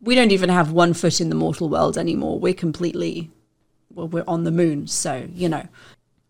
[0.00, 2.38] we don't even have one foot in the mortal world anymore.
[2.38, 3.30] We're completely
[3.94, 5.66] well, we're on the moon, so, you know.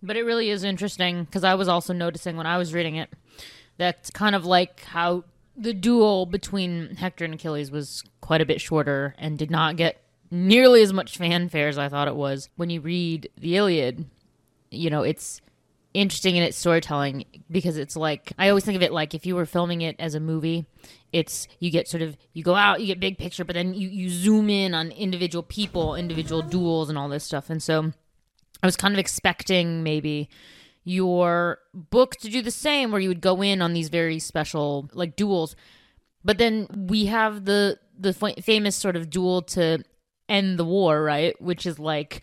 [0.03, 3.11] But it really is interesting because I was also noticing when I was reading it
[3.77, 5.25] that's kind of like how
[5.57, 10.01] the duel between Hector and Achilles was quite a bit shorter and did not get
[10.31, 12.49] nearly as much fanfare as I thought it was.
[12.57, 14.05] When you read the Iliad,
[14.71, 15.41] you know, it's
[15.93, 19.37] interesting in its storytelling because it's like I always think of it like if you
[19.37, 20.67] were filming it as a movie,
[21.13, 23.89] it's you get sort of you go out, you get big picture, but then you
[23.89, 27.49] you zoom in on individual people, individual duels and all this stuff.
[27.49, 27.93] And so
[28.63, 30.29] I was kind of expecting maybe
[30.85, 34.89] your book to do the same where you would go in on these very special
[34.93, 35.57] like duels.
[36.23, 39.83] But then we have the the famous sort of duel to
[40.29, 41.41] end the war, right?
[41.41, 42.23] Which is like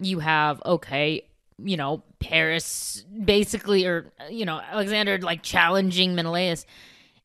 [0.00, 1.28] you have okay,
[1.58, 6.64] you know, Paris basically, or you know, Alexander like challenging Menelaus,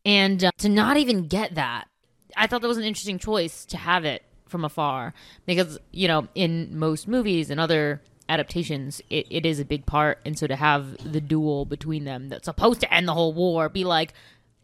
[0.05, 1.88] and uh, to not even get that,
[2.36, 5.13] I thought that was an interesting choice to have it from afar
[5.45, 8.01] because you know, in most movies and other
[8.34, 12.29] adaptations, it, it is a big part, and so to have the duel between them
[12.29, 14.13] that's supposed to end the whole war, be like,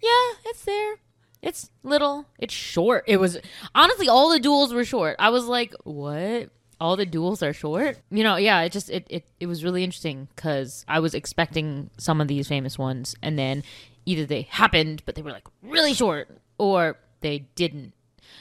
[0.01, 0.95] yeah, it's there.
[1.41, 2.25] It's little.
[2.37, 3.05] It's short.
[3.07, 3.37] It was
[3.73, 5.15] honestly all the duels were short.
[5.19, 6.49] I was like, what?
[6.81, 7.99] all the duels are short.
[8.09, 11.89] You know, yeah, it just it it, it was really interesting because I was expecting
[11.97, 13.63] some of these famous ones, and then
[14.05, 17.93] either they happened, but they were like really short, or they didn't.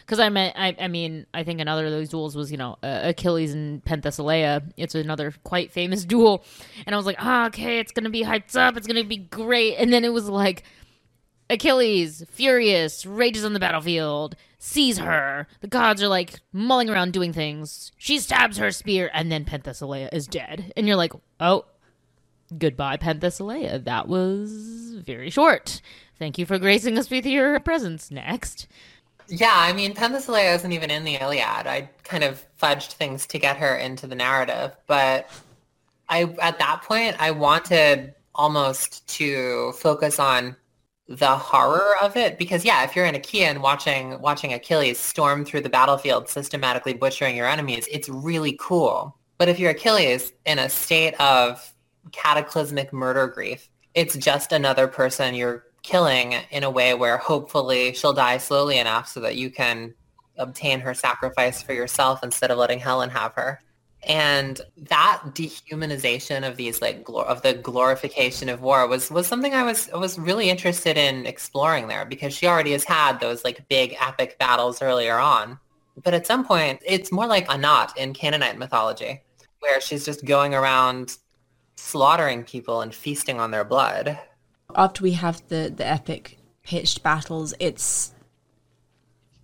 [0.09, 2.78] Because I meant, I, I mean, I think another of those duels was, you know,
[2.82, 4.72] uh, Achilles and Penthesilea.
[4.78, 6.46] It's another quite famous duel,
[6.86, 9.76] and I was like, ah, okay, it's gonna be hyped up, it's gonna be great,
[9.76, 10.62] and then it was like
[11.50, 15.46] Achilles, furious, rages on the battlefield, sees her.
[15.61, 17.92] The gods are like mulling around doing things.
[17.98, 20.72] She stabs her spear, and then Penthesilea is dead.
[20.74, 21.66] And you're like, oh,
[22.56, 23.84] goodbye, Penthesilea.
[23.84, 25.82] That was very short.
[26.18, 28.11] Thank you for gracing us with your presence.
[28.11, 28.66] Next.
[29.28, 31.66] Yeah, I mean, Penthesilea isn't even in the Iliad.
[31.66, 35.28] I kind of fudged things to get her into the narrative, but
[36.08, 40.56] I at that point I wanted almost to focus on
[41.08, 45.62] the horror of it because yeah if you're an achaean watching watching achilles storm through
[45.62, 50.68] the battlefield systematically butchering your enemies it's really cool but if you're achilles in a
[50.68, 51.72] state of
[52.12, 58.12] cataclysmic murder grief it's just another person you're killing in a way where hopefully she'll
[58.12, 59.95] die slowly enough so that you can
[60.36, 63.59] obtain her sacrifice for yourself instead of letting helen have her.
[64.03, 69.55] And that dehumanization of these like glor- of the glorification of war was was something
[69.55, 73.66] I was was really interested in exploring there because she already has had those like
[73.68, 75.59] big epic battles earlier on.
[76.05, 79.22] But at some point it's more like a Anat in Canaanite mythology
[79.61, 81.16] where she's just going around
[81.76, 84.18] slaughtering people and feasting on their blood
[84.76, 88.12] after we have the the epic pitched battles it's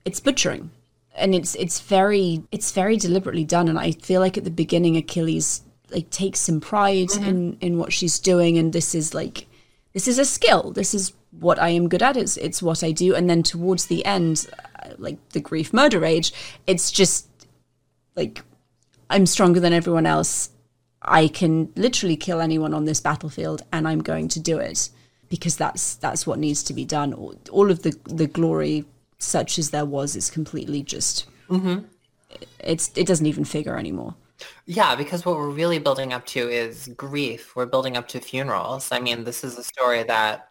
[0.05, 0.71] it's butchering.
[1.17, 3.69] And it's it's very it's very deliberately done.
[3.69, 7.25] And i feel like at the beginning achilles like takes some pride mm-hmm.
[7.25, 8.59] in in what she's doing.
[8.59, 9.47] And this is like
[9.93, 10.73] this is a skill.
[10.73, 12.17] This is what i am good at.
[12.17, 13.15] It's it's what i do.
[13.15, 14.47] And then towards the end
[14.83, 16.33] uh, like the grief murder rage
[16.67, 17.29] it's just
[18.17, 18.43] like
[19.09, 20.51] i'm stronger than everyone else.
[21.07, 24.89] I can literally kill anyone on this battlefield and i'm going to do it
[25.29, 27.13] because that's that's what needs to be done.
[27.51, 28.85] All, of the the glory
[29.19, 31.85] such as there was is completely just mm-hmm.
[32.61, 34.15] it's it doesn't even figure anymore.
[34.67, 37.57] Yeah because what we're really building up to is grief.
[37.57, 38.91] We're building up to funerals.
[38.93, 40.49] I mean this is a story that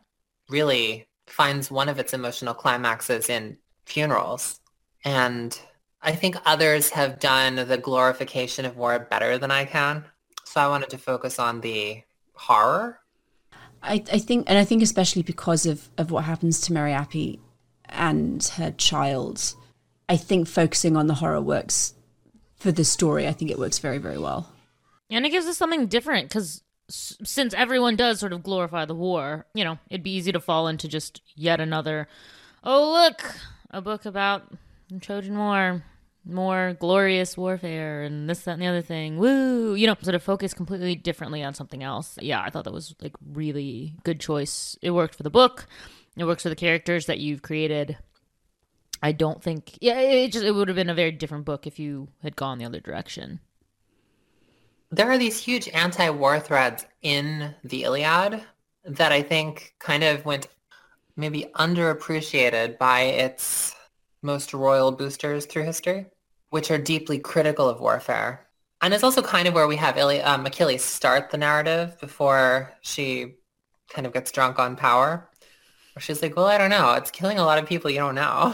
[0.49, 4.59] really finds one of its emotional climaxes in funerals.
[5.05, 5.57] And
[6.01, 10.05] i think others have done the glorification of war better than i can.
[10.45, 12.03] So i wanted to focus on the
[12.35, 12.99] horror
[13.83, 17.39] I, I think, and I think especially because of, of what happens to Meriopi
[17.89, 19.53] and her child,
[20.07, 21.93] I think focusing on the horror works
[22.55, 23.27] for the story.
[23.27, 24.49] I think it works very, very well.
[25.11, 29.45] And it gives us something different because since everyone does sort of glorify the war,
[29.53, 32.07] you know, it'd be easy to fall into just yet another,
[32.63, 33.35] oh, look,
[33.69, 34.51] a book about
[34.89, 35.83] the Trojan War,
[36.25, 39.17] more glorious warfare, and this, that, and the other thing.
[39.17, 39.75] Woo!
[39.75, 42.17] You know, sort of focus completely differently on something else.
[42.21, 44.77] Yeah, I thought that was like really good choice.
[44.81, 45.67] It worked for the book.
[46.15, 47.97] It works for the characters that you've created.
[49.01, 51.77] I don't think yeah, it just it would have been a very different book if
[51.77, 53.39] you had gone the other direction.
[54.91, 58.43] There are these huge anti-war threads in the Iliad
[58.85, 60.47] that I think kind of went
[61.15, 63.75] maybe underappreciated by its
[64.21, 66.05] most royal boosters through history,
[66.53, 68.45] which are deeply critical of warfare.
[68.79, 72.71] And it's also kind of where we have Ili- um, Achilles start the narrative before
[72.81, 73.37] she
[73.89, 75.31] kind of gets drunk on power.
[75.95, 76.93] Where She's like, well, I don't know.
[76.93, 78.53] It's killing a lot of people you don't know.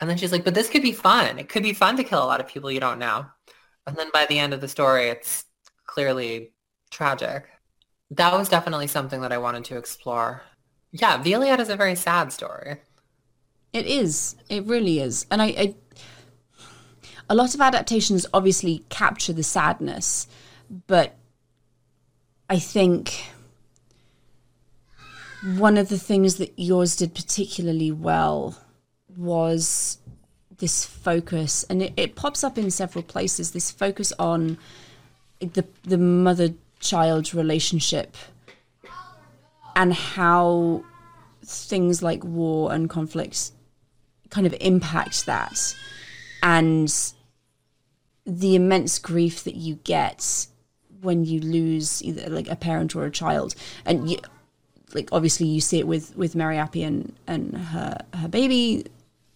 [0.00, 1.38] And then she's like, but this could be fun.
[1.38, 3.26] It could be fun to kill a lot of people you don't know.
[3.86, 5.44] And then by the end of the story, it's
[5.86, 6.50] clearly
[6.90, 7.46] tragic.
[8.10, 10.42] That was definitely something that I wanted to explore.
[10.90, 12.78] Yeah, the Iliad is a very sad story.
[13.72, 14.34] It is.
[14.48, 15.26] It really is.
[15.30, 15.74] And I, I
[17.30, 20.26] a lot of adaptations obviously capture the sadness,
[20.88, 21.14] but
[22.50, 23.24] I think
[25.56, 28.58] one of the things that yours did particularly well
[29.16, 29.98] was
[30.58, 33.52] this focus, and it, it pops up in several places.
[33.52, 34.58] This focus on
[35.38, 36.50] the the mother
[36.80, 38.16] child relationship
[39.76, 40.82] and how
[41.44, 43.52] things like war and conflicts
[44.30, 45.74] kind of impact that
[46.42, 47.12] and
[48.38, 50.46] the immense grief that you get
[51.00, 53.54] when you lose either like a parent or a child.
[53.84, 54.18] And you,
[54.94, 58.86] like obviously you see it with with Meriopi and and her her baby.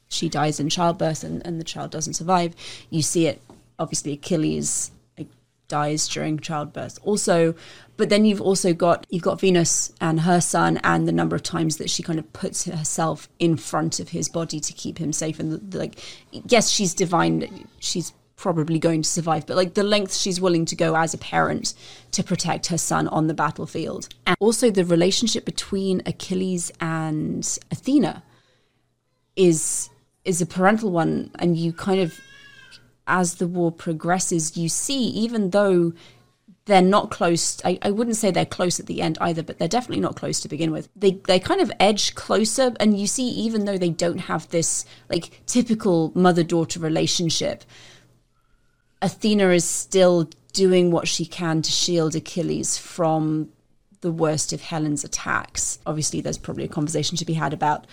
[0.08, 2.54] She dies in childbirth and, and the child doesn't survive.
[2.90, 3.42] You see it
[3.78, 5.28] obviously Achilles like,
[5.66, 7.54] dies during childbirth also.
[7.96, 11.42] But then you've also got you've got Venus and her son and the number of
[11.42, 15.12] times that she kind of puts herself in front of his body to keep him
[15.12, 15.98] safe and the, the, like
[16.30, 20.76] yes she's divine she's probably going to survive, but like the lengths she's willing to
[20.76, 21.74] go as a parent
[22.12, 24.08] to protect her son on the battlefield.
[24.26, 28.22] And also the relationship between Achilles and Athena
[29.36, 29.90] is
[30.24, 32.18] is a parental one and you kind of
[33.06, 35.92] as the war progresses you see even though
[36.66, 39.68] they're not close I, I wouldn't say they're close at the end either but they're
[39.68, 43.28] definitely not close to begin with they they kind of edge closer and you see
[43.28, 47.64] even though they don't have this like typical mother daughter relationship
[49.04, 53.50] Athena is still doing what she can to shield Achilles from
[54.00, 55.78] the worst of Helen's attacks.
[55.86, 57.86] Obviously, there's probably a conversation to be had about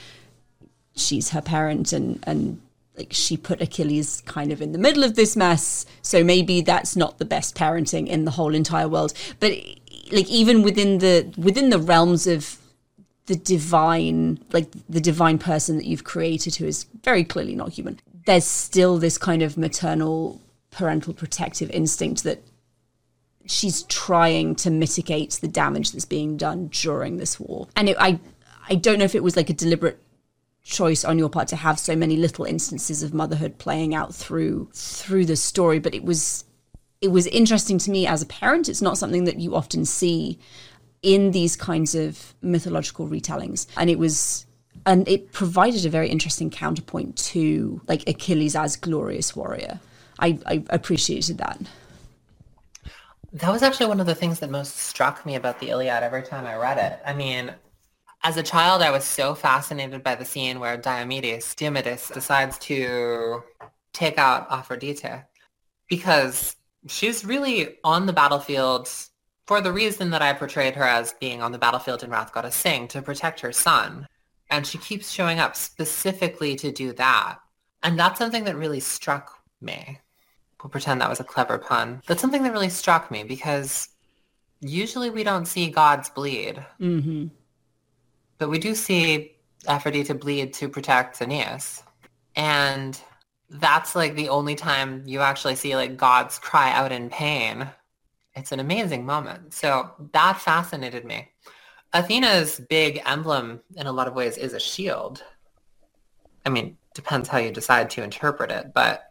[0.95, 2.61] she's her parent and and
[2.97, 5.85] like she put Achilles kind of in the middle of this mess.
[6.01, 9.13] So maybe that's not the best parenting in the whole entire world.
[9.41, 9.51] But
[10.11, 12.57] like even within the within the realms of
[13.25, 17.99] the divine, like the divine person that you've created who is very clearly not human,
[18.25, 20.39] there's still this kind of maternal
[20.71, 22.43] parental protective instinct that
[23.45, 27.67] she's trying to mitigate the damage that's being done during this war.
[27.75, 28.19] And it, I,
[28.69, 30.01] I don't know if it was like a deliberate
[30.63, 34.69] choice on your part to have so many little instances of motherhood playing out through
[34.73, 36.45] through the story, but it was
[37.01, 38.69] it was interesting to me as a parent.
[38.69, 40.39] It's not something that you often see
[41.01, 44.45] in these kinds of mythological retellings, and it was
[44.85, 49.79] and it provided a very interesting counterpoint to like Achilles as glorious warrior.
[50.21, 51.59] I, I appreciated that.
[53.33, 56.23] That was actually one of the things that most struck me about the Iliad every
[56.23, 56.99] time I read it.
[57.05, 57.53] I mean,
[58.23, 63.41] as a child, I was so fascinated by the scene where Diomedes, Diomedes decides to
[63.93, 65.23] take out Aphrodite
[65.87, 66.55] because
[66.87, 68.89] she's really on the battlefield
[69.47, 72.55] for the reason that I portrayed her as being on the battlefield in Wrath Goddess
[72.55, 74.07] Sing to protect her son.
[74.49, 77.39] And she keeps showing up specifically to do that.
[77.81, 79.99] And that's something that really struck me
[80.61, 82.01] we'll pretend that was a clever pun.
[82.07, 83.89] That's something that really struck me because
[84.59, 86.63] usually we don't see gods bleed.
[86.79, 87.27] Mm-hmm.
[88.37, 89.35] But we do see
[89.67, 91.83] Aphrodite bleed to protect Aeneas.
[92.35, 92.99] And
[93.49, 97.67] that's like the only time you actually see like gods cry out in pain.
[98.35, 99.53] It's an amazing moment.
[99.53, 101.27] So that fascinated me.
[101.93, 105.23] Athena's big emblem in a lot of ways is a shield.
[106.45, 109.10] I mean, depends how you decide to interpret it, but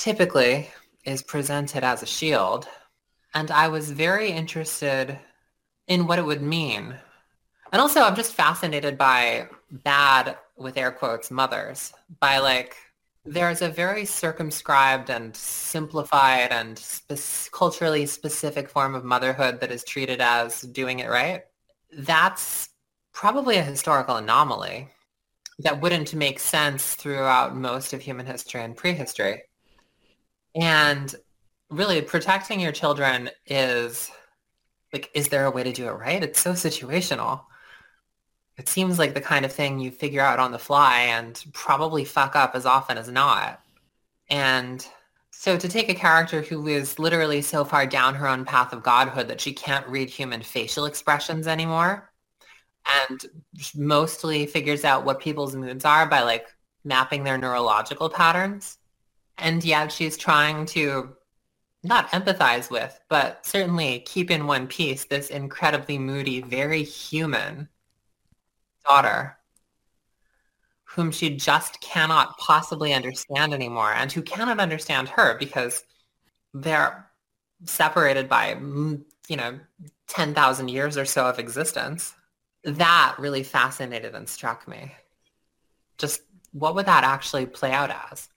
[0.00, 0.70] typically
[1.04, 2.66] is presented as a shield.
[3.34, 5.18] And I was very interested
[5.86, 6.94] in what it would mean.
[7.72, 11.92] And also I'm just fascinated by bad, with air quotes, mothers.
[12.18, 12.76] By like,
[13.24, 19.84] there's a very circumscribed and simplified and spe- culturally specific form of motherhood that is
[19.84, 21.42] treated as doing it right.
[21.92, 22.70] That's
[23.12, 24.88] probably a historical anomaly
[25.58, 29.42] that wouldn't make sense throughout most of human history and prehistory.
[30.54, 31.14] And
[31.70, 34.10] really protecting your children is
[34.92, 36.22] like, is there a way to do it right?
[36.22, 37.42] It's so situational.
[38.56, 42.04] It seems like the kind of thing you figure out on the fly and probably
[42.04, 43.62] fuck up as often as not.
[44.28, 44.86] And
[45.30, 48.82] so to take a character who is literally so far down her own path of
[48.82, 52.10] godhood that she can't read human facial expressions anymore
[53.08, 53.26] and
[53.74, 56.46] mostly figures out what people's moods are by like
[56.84, 58.78] mapping their neurological patterns
[59.40, 61.16] and yet she's trying to
[61.82, 67.68] not empathize with, but certainly keep in one piece this incredibly moody, very human
[68.86, 69.36] daughter
[70.84, 75.84] whom she just cannot possibly understand anymore and who cannot understand her because
[76.52, 77.08] they're
[77.64, 79.58] separated by, mm, you know,
[80.08, 82.14] 10,000 years or so of existence.
[82.64, 84.92] That really fascinated and struck me.
[85.96, 86.22] Just
[86.52, 88.28] what would that actually play out as?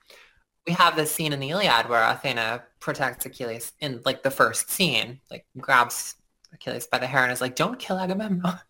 [0.66, 4.70] We have this scene in the Iliad where Athena protects Achilles in like the first
[4.70, 6.16] scene, like grabs
[6.54, 8.60] Achilles by the hair and is like, don't kill Agamemnon.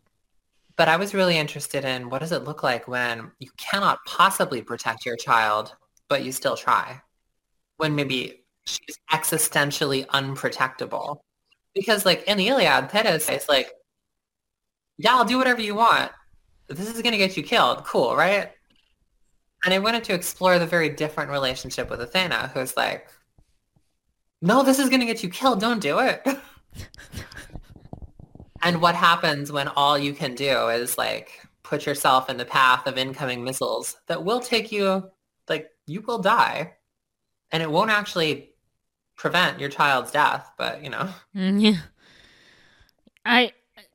[0.75, 4.63] But I was really interested in what does it look like when you cannot possibly
[4.63, 5.75] protect your child,
[6.09, 6.99] but you still try?
[7.77, 11.19] When maybe she's existentially unprotectable.
[11.75, 13.71] Because like in the Iliad, Thetis is like,
[14.97, 16.11] yeah, I'll do whatever you want.
[16.69, 17.85] This is going to get you killed.
[17.85, 18.51] Cool, right?
[19.63, 23.07] And I wanted to explore the very different relationship with Athena, who's like,
[24.41, 25.61] no, this is going to get you killed.
[25.61, 26.21] Don't do it.
[28.63, 32.85] and what happens when all you can do is like put yourself in the path
[32.85, 35.09] of incoming missiles that will take you,
[35.47, 36.73] like you will die.
[37.51, 38.53] And it won't actually
[39.15, 41.09] prevent your child's death, but you know.
[41.35, 41.77] Mm, yeah.
[43.25, 43.53] I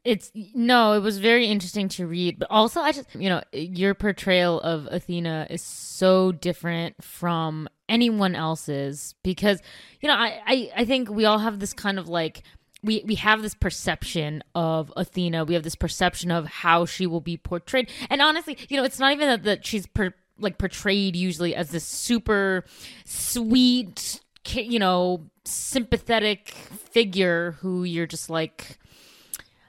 [0.08, 3.92] it's no, it was very interesting to read, but also I just you know your
[3.92, 9.60] portrayal of Athena is so different from anyone else's because
[10.00, 12.42] you know I I, I think we all have this kind of like
[12.82, 15.44] we we have this perception of Athena.
[15.44, 17.90] We have this perception of how she will be portrayed.
[18.08, 21.68] And honestly, you know, it's not even that, that she's per, like portrayed usually as
[21.68, 22.64] this super
[23.04, 24.20] sweet,
[24.54, 28.78] you know, sympathetic figure who you're just like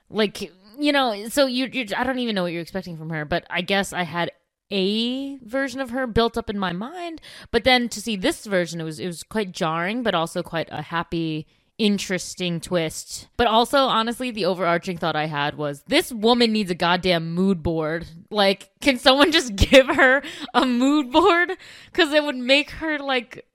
[0.10, 3.26] like you know, so you you I don't even know what you're expecting from her,
[3.26, 4.32] but I guess I had
[4.72, 8.80] a version of her built up in my mind, but then to see this version
[8.80, 11.48] it was it was quite jarring but also quite a happy
[11.80, 13.30] interesting twist.
[13.38, 17.64] But also, honestly, the overarching thought I had was this woman needs a goddamn mood
[17.64, 18.06] board.
[18.30, 20.22] Like, can someone just give her
[20.54, 21.54] a mood board?
[21.92, 23.46] Because it would make her, like,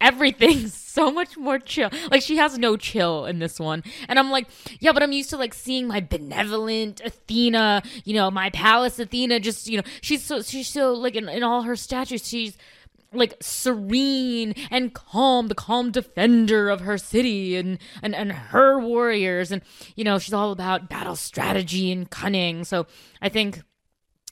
[0.00, 1.90] everything so much more chill.
[2.10, 3.82] Like she has no chill in this one.
[4.08, 4.48] And I'm like,
[4.80, 9.40] yeah, but I'm used to like seeing my benevolent Athena, you know, my Pallas Athena
[9.40, 12.56] just, you know, she's so she's so like in, in all her statues, she's
[13.12, 19.50] like serene and calm, the calm defender of her city and, and, and her warriors.
[19.50, 19.62] And,
[19.96, 22.64] you know, she's all about battle strategy and cunning.
[22.64, 22.86] So
[23.20, 23.62] I think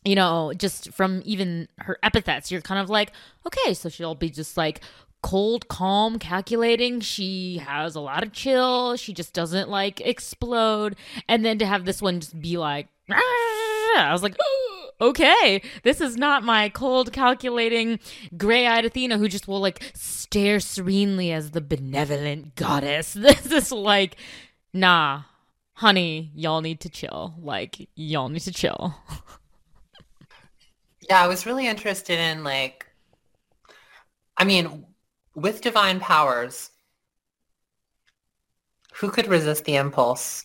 [0.05, 3.13] you know, just from even her epithets, you're kind of like,
[3.47, 4.81] okay, so she'll be just like
[5.23, 7.01] cold, calm, calculating.
[7.01, 8.97] She has a lot of chill.
[8.97, 10.97] She just doesn't like explode.
[11.29, 13.17] And then to have this one just be like, ah!
[13.99, 14.37] I was like,
[15.01, 17.99] okay, this is not my cold, calculating,
[18.37, 23.15] gray eyed Athena who just will like stare serenely as the benevolent goddess.
[23.29, 24.17] This is like,
[24.73, 25.23] nah,
[25.75, 27.35] honey, y'all need to chill.
[27.41, 28.95] Like, y'all need to chill.
[31.09, 32.87] yeah, I was really interested in like,
[34.37, 34.87] I mean,
[35.41, 36.71] with divine powers,
[38.95, 40.45] who could resist the impulse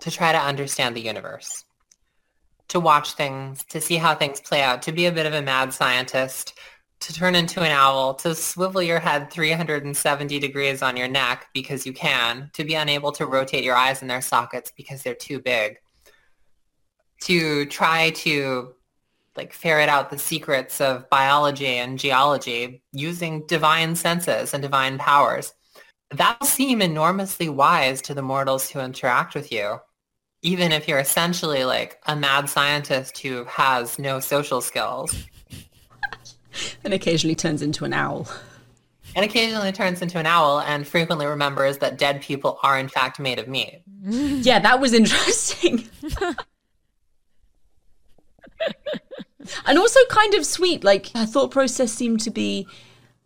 [0.00, 1.64] to try to understand the universe?
[2.68, 5.42] to watch things, to see how things play out, to be a bit of a
[5.42, 6.58] mad scientist,
[7.00, 11.84] to turn into an owl, to swivel your head 370 degrees on your neck because
[11.86, 15.38] you can, to be unable to rotate your eyes in their sockets because they're too
[15.38, 15.76] big,
[17.22, 18.74] to try to
[19.36, 25.52] like ferret out the secrets of biology and geology using divine senses and divine powers.
[26.10, 29.80] That'll seem enormously wise to the mortals who interact with you
[30.44, 35.24] even if you're essentially like a mad scientist who has no social skills.
[36.84, 38.28] and occasionally turns into an owl.
[39.16, 43.18] And occasionally turns into an owl and frequently remembers that dead people are in fact
[43.18, 43.82] made of meat.
[44.02, 45.88] yeah, that was interesting.
[49.66, 50.84] and also kind of sweet.
[50.84, 52.66] Like her thought process seemed to be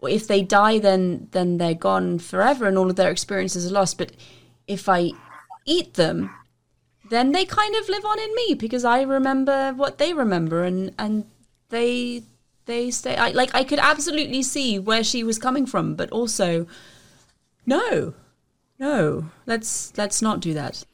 [0.02, 3.98] if they die then then they're gone forever and all of their experiences are lost.
[3.98, 4.12] But
[4.66, 5.12] if I
[5.64, 6.30] eat them,
[7.10, 10.94] then they kind of live on in me because I remember what they remember and
[10.98, 11.24] and
[11.70, 12.22] they
[12.66, 16.66] they stay I, like I could absolutely see where she was coming from but also
[17.66, 18.14] no
[18.78, 20.84] no let's let's not do that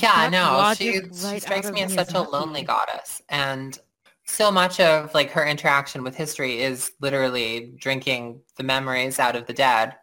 [0.00, 3.78] yeah no she, right she strikes me as such a lonely goddess and
[4.24, 9.46] so much of like her interaction with history is literally drinking the memories out of
[9.46, 9.94] the dead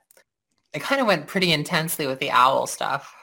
[0.74, 3.14] it kind of went pretty intensely with the owl stuff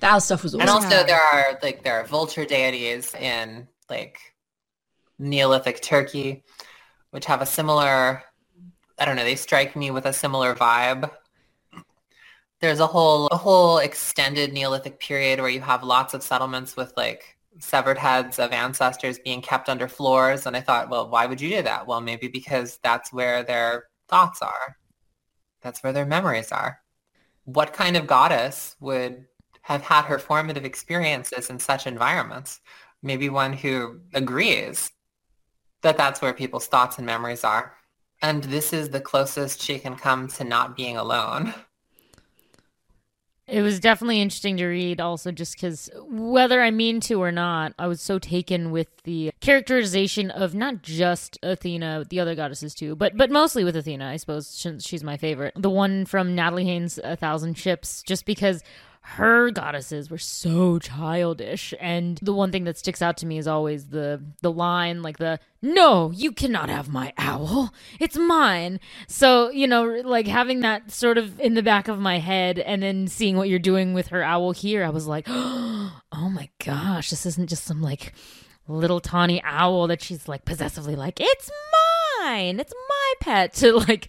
[0.00, 0.62] The owl stuff was awesome.
[0.62, 4.18] And also there are like there are vulture deities in like
[5.20, 6.42] Neolithic Turkey,
[7.10, 8.24] which have a similar
[8.98, 11.08] I don't know, they strike me with a similar vibe.
[12.62, 16.94] There's a whole a whole extended Neolithic period where you have lots of settlements with
[16.96, 21.40] like severed heads of ancestors being kept under floors and I thought, well, why would
[21.40, 21.86] you do that?
[21.86, 24.76] Well, maybe because that's where their thoughts are.
[25.60, 26.78] That's where their memories are.
[27.44, 29.26] What kind of goddess would
[29.62, 32.60] have had her formative experiences in such environments.
[33.02, 34.90] Maybe one who agrees
[35.82, 37.74] that that's where people's thoughts and memories are.
[38.22, 41.54] And this is the closest she can come to not being alone.
[43.48, 47.74] It was definitely interesting to read, also, just because whether I mean to or not,
[47.76, 52.94] I was so taken with the characterization of not just Athena, the other goddesses too,
[52.94, 54.06] but but mostly with Athena.
[54.06, 55.54] I suppose since she's my favorite.
[55.56, 58.62] The one from Natalie Haynes' A Thousand Ships, just because
[59.04, 61.74] her goddesses were so childish.
[61.80, 65.18] And the one thing that sticks out to me is always the the line like
[65.18, 67.74] the no you cannot have my owl.
[68.00, 68.80] It's mine.
[69.08, 72.82] So you know like having that sort of in the back of my head and
[72.82, 77.10] then seeing what you're doing with her owl here i was like oh my gosh
[77.10, 78.12] this isn't just some like
[78.68, 81.50] little tawny owl that she's like possessively like it's
[82.22, 82.60] mine.
[82.60, 83.52] It's my pet.
[83.62, 84.08] To like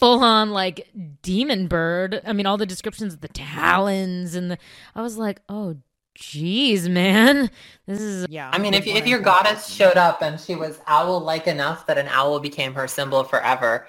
[0.00, 0.88] full on like
[1.22, 2.20] demon bird.
[2.26, 4.58] I mean, all the descriptions of the talons and the.
[4.96, 5.76] I was like, oh,
[6.18, 7.50] jeez, man,
[7.86, 8.50] this is yeah.
[8.52, 12.08] I mean, if if your goddess showed up and she was owl-like enough that an
[12.08, 13.86] owl became her symbol forever,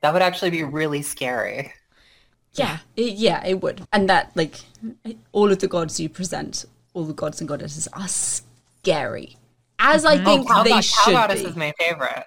[0.00, 1.72] that would actually be really scary.
[2.52, 3.86] Yeah, it, yeah, it would.
[3.92, 4.54] And that like
[5.32, 9.36] all of the gods you present, all the gods and goddesses are scary.
[9.80, 10.24] As I mm-hmm.
[10.24, 11.48] think oh, they God, should cow goddess be.
[11.48, 12.24] is my favorite.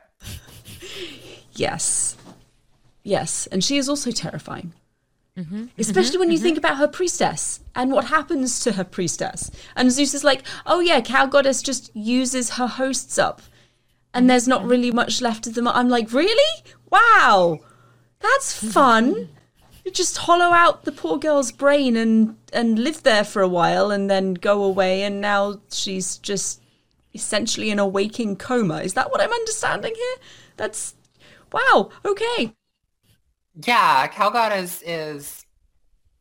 [1.54, 2.16] yes.
[3.04, 4.74] Yes, and she is also terrifying.
[5.38, 6.44] Mm-hmm, Especially mm-hmm, when you mm-hmm.
[6.44, 9.50] think about her priestess and what happens to her priestess.
[9.76, 13.42] And Zeus is like, oh yeah, cow goddess just uses her hosts up.
[14.14, 15.70] And there's not really much left of them.
[15.70, 16.64] I'm like, really?
[16.92, 17.60] Wow.
[18.20, 19.30] That's fun.
[19.86, 23.90] You just hollow out the poor girl's brain and, and live there for a while
[23.90, 25.04] and then go away.
[25.04, 26.62] And now she's just
[27.14, 28.82] essentially in a waking coma.
[28.82, 30.16] Is that what I'm understanding here?
[30.58, 30.94] That's
[31.54, 31.90] wow.
[32.04, 32.54] Okay.
[33.56, 35.46] Yeah, cow goddess is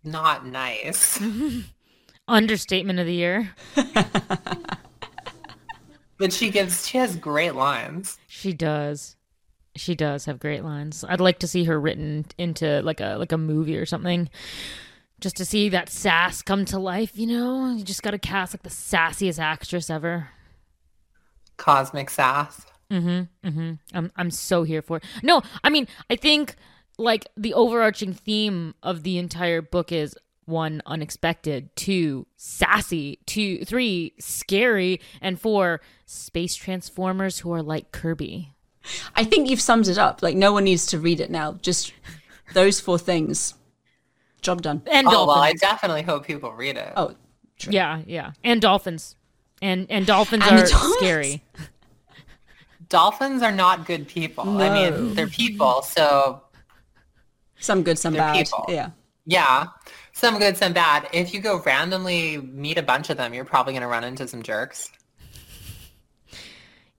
[0.03, 1.21] not nice.
[2.29, 3.51] Understatement of the year.
[6.19, 8.19] but she gives she has great lines.
[8.27, 9.17] She does.
[9.77, 11.05] She does have great lines.
[11.09, 14.29] I'd like to see her written into like a like a movie or something.
[15.21, 17.71] Just to see that sass come to life, you know?
[17.73, 20.31] You just gotta cast like the sassiest actress ever.
[21.57, 22.67] Cosmic sass.
[22.91, 23.49] Mm-hmm.
[23.49, 23.73] Mm-hmm.
[23.95, 25.05] I'm I'm so here for it.
[25.23, 26.57] No, I mean, I think
[27.01, 34.13] like the overarching theme of the entire book is one unexpected two sassy two three
[34.19, 38.53] scary and four space transformers who are like kirby.
[39.15, 40.23] I think you've summed it up.
[40.23, 41.55] Like no one needs to read it now.
[41.63, 41.93] Just
[42.53, 43.55] those four things.
[44.43, 44.83] Job done.
[44.91, 45.27] And oh, dolphins.
[45.29, 46.93] well i definitely hope people read it.
[46.97, 47.15] Oh
[47.59, 47.73] true.
[47.73, 48.33] yeah yeah.
[48.45, 49.17] And dolphins.
[49.63, 50.95] And and dolphins and are dolphins.
[50.97, 51.43] scary.
[52.89, 54.45] Dolphins are not good people.
[54.45, 54.65] No.
[54.65, 56.43] i mean they're people so
[57.61, 58.35] some good, some bad.
[58.35, 58.65] People.
[58.69, 58.91] Yeah.
[59.27, 59.67] Yeah.
[60.13, 61.09] Some good, some bad.
[61.13, 64.27] If you go randomly meet a bunch of them, you're probably going to run into
[64.27, 64.91] some jerks.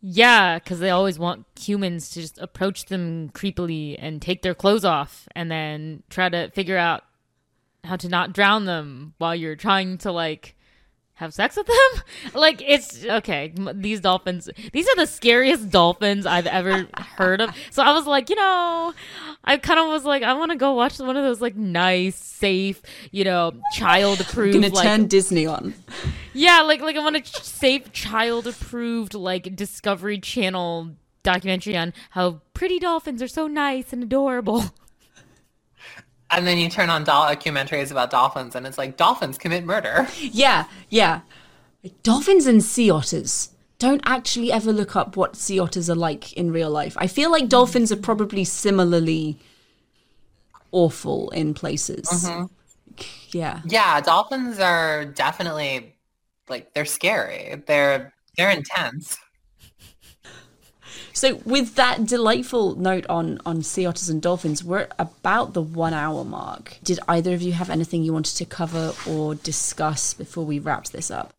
[0.01, 4.84] Yeah, because they always want humans to just approach them creepily and take their clothes
[4.84, 7.03] off and then try to figure out
[7.84, 10.55] how to not drown them while you're trying to like
[11.14, 12.03] have sex with them?
[12.34, 13.53] like it's okay.
[13.76, 17.55] These dolphins, these are the scariest dolphins I've ever heard of.
[17.70, 18.93] So I was like, you know,
[19.44, 22.16] I kind of was like, I want to go watch one of those like nice,
[22.16, 22.82] safe,
[23.12, 24.54] you know, child approved.
[24.54, 25.74] Gonna like, turn Disney on.
[26.34, 30.92] Yeah, like like I want a safe, child approved like Discovery Channel
[31.24, 34.66] documentary on how pretty dolphins are so nice and adorable.
[36.34, 40.08] And then you turn on documentaries about dolphins, and it's like dolphins commit murder.
[40.18, 41.22] Yeah, yeah.
[42.04, 43.50] Dolphins and sea otters.
[43.82, 46.95] Don't actually ever look up what sea otters are like in real life.
[46.99, 49.39] I feel like dolphins are probably similarly
[50.71, 52.05] awful in places.
[52.05, 52.45] Mm-hmm.
[53.32, 53.61] Yeah.
[53.65, 55.95] Yeah, dolphins are definitely
[56.47, 57.63] like they're scary.
[57.65, 59.17] They're they're intense.
[61.13, 65.95] So with that delightful note on on sea otters and dolphins, we're about the one
[65.95, 66.77] hour mark.
[66.84, 70.91] Did either of you have anything you wanted to cover or discuss before we wrapped
[70.91, 71.34] this up?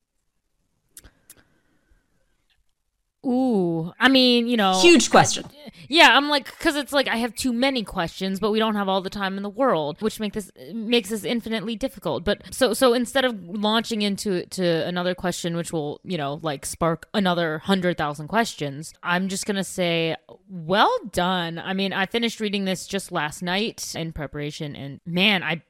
[3.25, 5.45] Ooh, I mean, you know, huge question.
[5.47, 8.75] I, yeah, I'm like, because it's like I have too many questions, but we don't
[8.75, 12.25] have all the time in the world, which make this makes this infinitely difficult.
[12.25, 16.67] But so so instead of launching into to another question, which will you know like
[16.67, 20.17] spark another hundred thousand questions, I'm just gonna say,
[20.49, 21.61] well done.
[21.61, 25.63] I mean, I finished reading this just last night in preparation, and man, I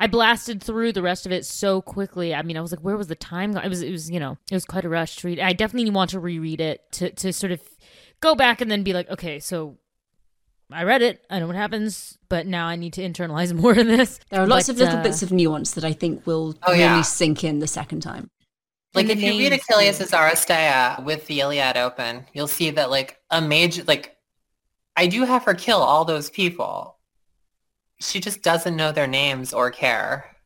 [0.00, 2.34] I blasted through the rest of it so quickly.
[2.34, 3.56] I mean, I was like, where was the time?
[3.56, 5.40] It was, it was, you know, it was quite a rush to read.
[5.40, 7.60] I definitely want to reread it to, to sort of
[8.20, 9.78] go back and then be like, okay, so
[10.72, 11.24] I read it.
[11.30, 14.20] I know what happens, but now I need to internalize more of this.
[14.30, 16.72] There are lots but, of little uh, bits of nuance that I think will oh,
[16.72, 17.02] really yeah.
[17.02, 18.30] sink in the second time.
[18.94, 23.42] Like if you read Achilles' Aristeia with the Iliad open, you'll see that like a
[23.42, 24.16] major like
[24.96, 26.95] I do have her kill all those people,
[27.98, 30.36] she just doesn't know their names or care.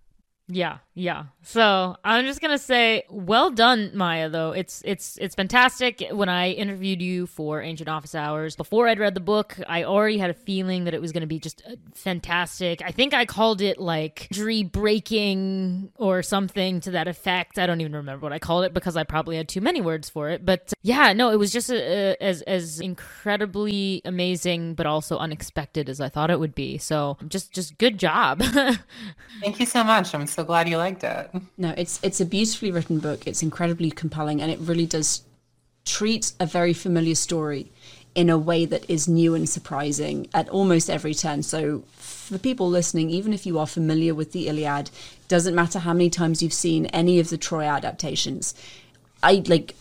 [0.48, 1.26] Yeah, yeah.
[1.42, 4.28] So I'm just gonna say, well done, Maya.
[4.28, 6.04] Though it's it's it's fantastic.
[6.10, 10.18] When I interviewed you for Ancient Office Hours, before I'd read the book, I already
[10.18, 12.82] had a feeling that it was gonna be just uh, fantastic.
[12.84, 17.58] I think I called it like dream breaking or something to that effect.
[17.58, 20.10] I don't even remember what I called it because I probably had too many words
[20.10, 20.44] for it.
[20.44, 25.88] But yeah, no, it was just a, a, as as incredibly amazing, but also unexpected
[25.88, 26.76] as I thought it would be.
[26.76, 28.42] So just just good job.
[29.40, 30.14] Thank you so much.
[30.14, 31.29] I'm so glad you liked it.
[31.56, 33.26] No, it's it's a beautifully written book.
[33.26, 35.22] It's incredibly compelling, and it really does
[35.84, 37.70] treat a very familiar story
[38.14, 41.42] in a way that is new and surprising at almost every turn.
[41.42, 44.90] So, for people listening, even if you are familiar with the Iliad,
[45.28, 48.54] doesn't matter how many times you've seen any of the Troy adaptations.
[49.22, 49.74] I like.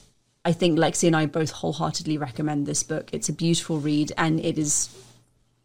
[0.45, 3.09] I think Lexie and I both wholeheartedly recommend this book.
[3.11, 4.89] It's a beautiful read, and it is,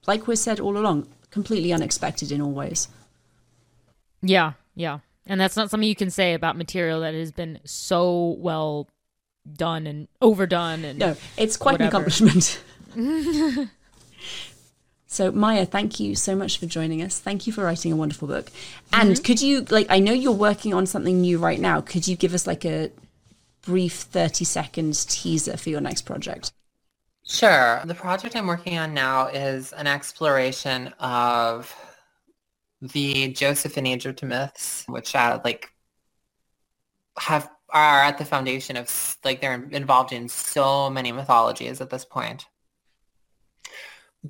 [0.06, 2.88] like we said all along, completely unexpected in all ways.
[4.20, 4.98] Yeah, yeah.
[5.26, 8.88] And that's not something you can say about material that has been so well
[9.50, 11.84] done and overdone and No, it's quite whatever.
[11.84, 12.62] an accomplishment.
[15.06, 17.18] so Maya, thank you so much for joining us.
[17.18, 18.50] Thank you for writing a wonderful book.
[18.92, 19.22] And Mm-hmm.
[19.22, 21.80] could you like I know you're working on something new right now.
[21.80, 22.90] Could you give us like a
[23.62, 26.52] brief 30 seconds teaser for your next project?
[27.26, 27.80] Sure.
[27.86, 31.74] The project I'm working on now is an exploration of
[32.92, 35.70] the Joseph and Egypt myths, which uh, like
[37.18, 42.04] have are at the foundation of like they're involved in so many mythologies at this
[42.04, 42.46] point.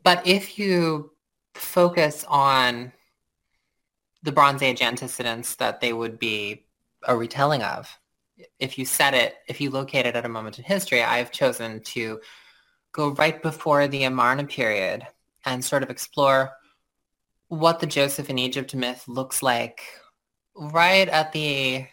[0.03, 1.13] But if you
[1.55, 2.93] focus on
[4.23, 6.65] the Bronze Age antecedents that they would be
[7.07, 7.99] a retelling of,
[8.59, 11.81] if you set it, if you locate it at a moment in history, I've chosen
[11.83, 12.21] to
[12.93, 15.07] go right before the Amarna period
[15.45, 16.53] and sort of explore
[17.55, 19.81] what the Joseph in Egypt myth looks like
[20.55, 21.87] right at the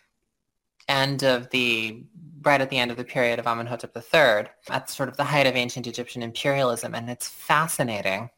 [0.88, 2.04] end of the
[2.44, 5.46] right at the end of the period of Amenhotep III, at sort of the height
[5.46, 8.30] of ancient Egyptian imperialism, and it's fascinating.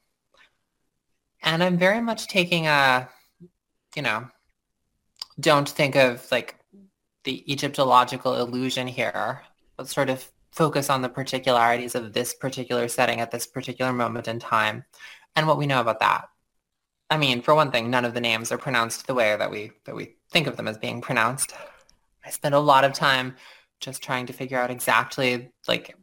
[1.41, 3.09] And I'm very much taking a,
[3.95, 4.27] you know,
[5.39, 6.57] don't think of like
[7.23, 9.43] the Egyptological illusion here,
[9.77, 14.27] but sort of focus on the particularities of this particular setting at this particular moment
[14.27, 14.83] in time
[15.35, 16.25] and what we know about that.
[17.09, 19.71] I mean, for one thing, none of the names are pronounced the way that we
[19.85, 21.53] that we think of them as being pronounced.
[22.25, 23.35] I spent a lot of time
[23.79, 25.95] just trying to figure out exactly like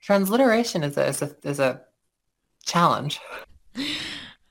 [0.00, 1.82] transliteration is a is a, is a
[2.64, 3.20] challenge.
[3.76, 3.82] Uh,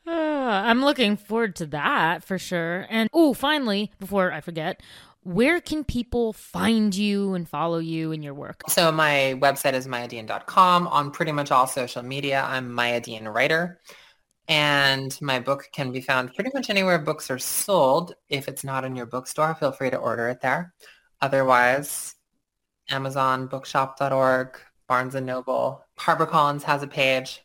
[0.08, 2.86] I'm looking forward to that for sure.
[2.90, 4.82] And oh, finally, before I forget,
[5.24, 8.64] where can people find you and follow you and your work?
[8.68, 10.88] So my website is mayadeane.com.
[10.88, 13.80] On pretty much all social media, I'm Maya Writer.
[14.50, 18.16] And my book can be found pretty much anywhere books are sold.
[18.28, 20.74] If it's not in your bookstore, feel free to order it there.
[21.22, 22.16] Otherwise,
[22.90, 25.86] Amazon, bookshop.org, Barnes & Noble.
[25.98, 27.42] HarperCollins has a page.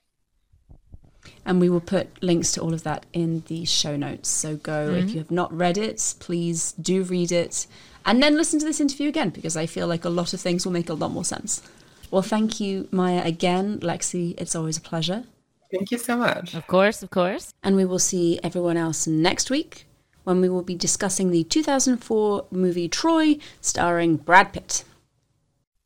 [1.44, 4.28] And we will put links to all of that in the show notes.
[4.28, 5.09] So go, if mm-hmm.
[5.11, 7.66] you have not read it, please do read it.
[8.05, 10.64] And then listen to this interview again, because I feel like a lot of things
[10.64, 11.62] will make a lot more sense.
[12.11, 13.78] Well, thank you, Maya, again.
[13.80, 15.24] Lexie, it's always a pleasure.
[15.71, 16.55] Thank you so much.
[16.55, 17.53] Of course, of course.
[17.62, 19.87] And we will see everyone else next week
[20.25, 24.85] when we will be discussing the 2004 movie Troy, starring Brad Pitt.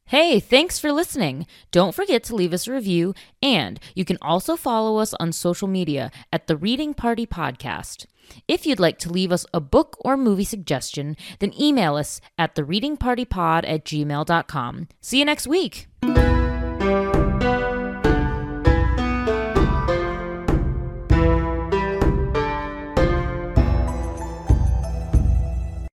[0.07, 1.47] Hey, thanks for listening.
[1.70, 5.68] Don't forget to leave us a review, and you can also follow us on social
[5.68, 8.05] media at the Reading Party Podcast.
[8.47, 12.57] If you'd like to leave us a book or movie suggestion, then email us at
[12.57, 14.89] the readingpartypod at gmail.com.
[15.01, 15.87] See you next week.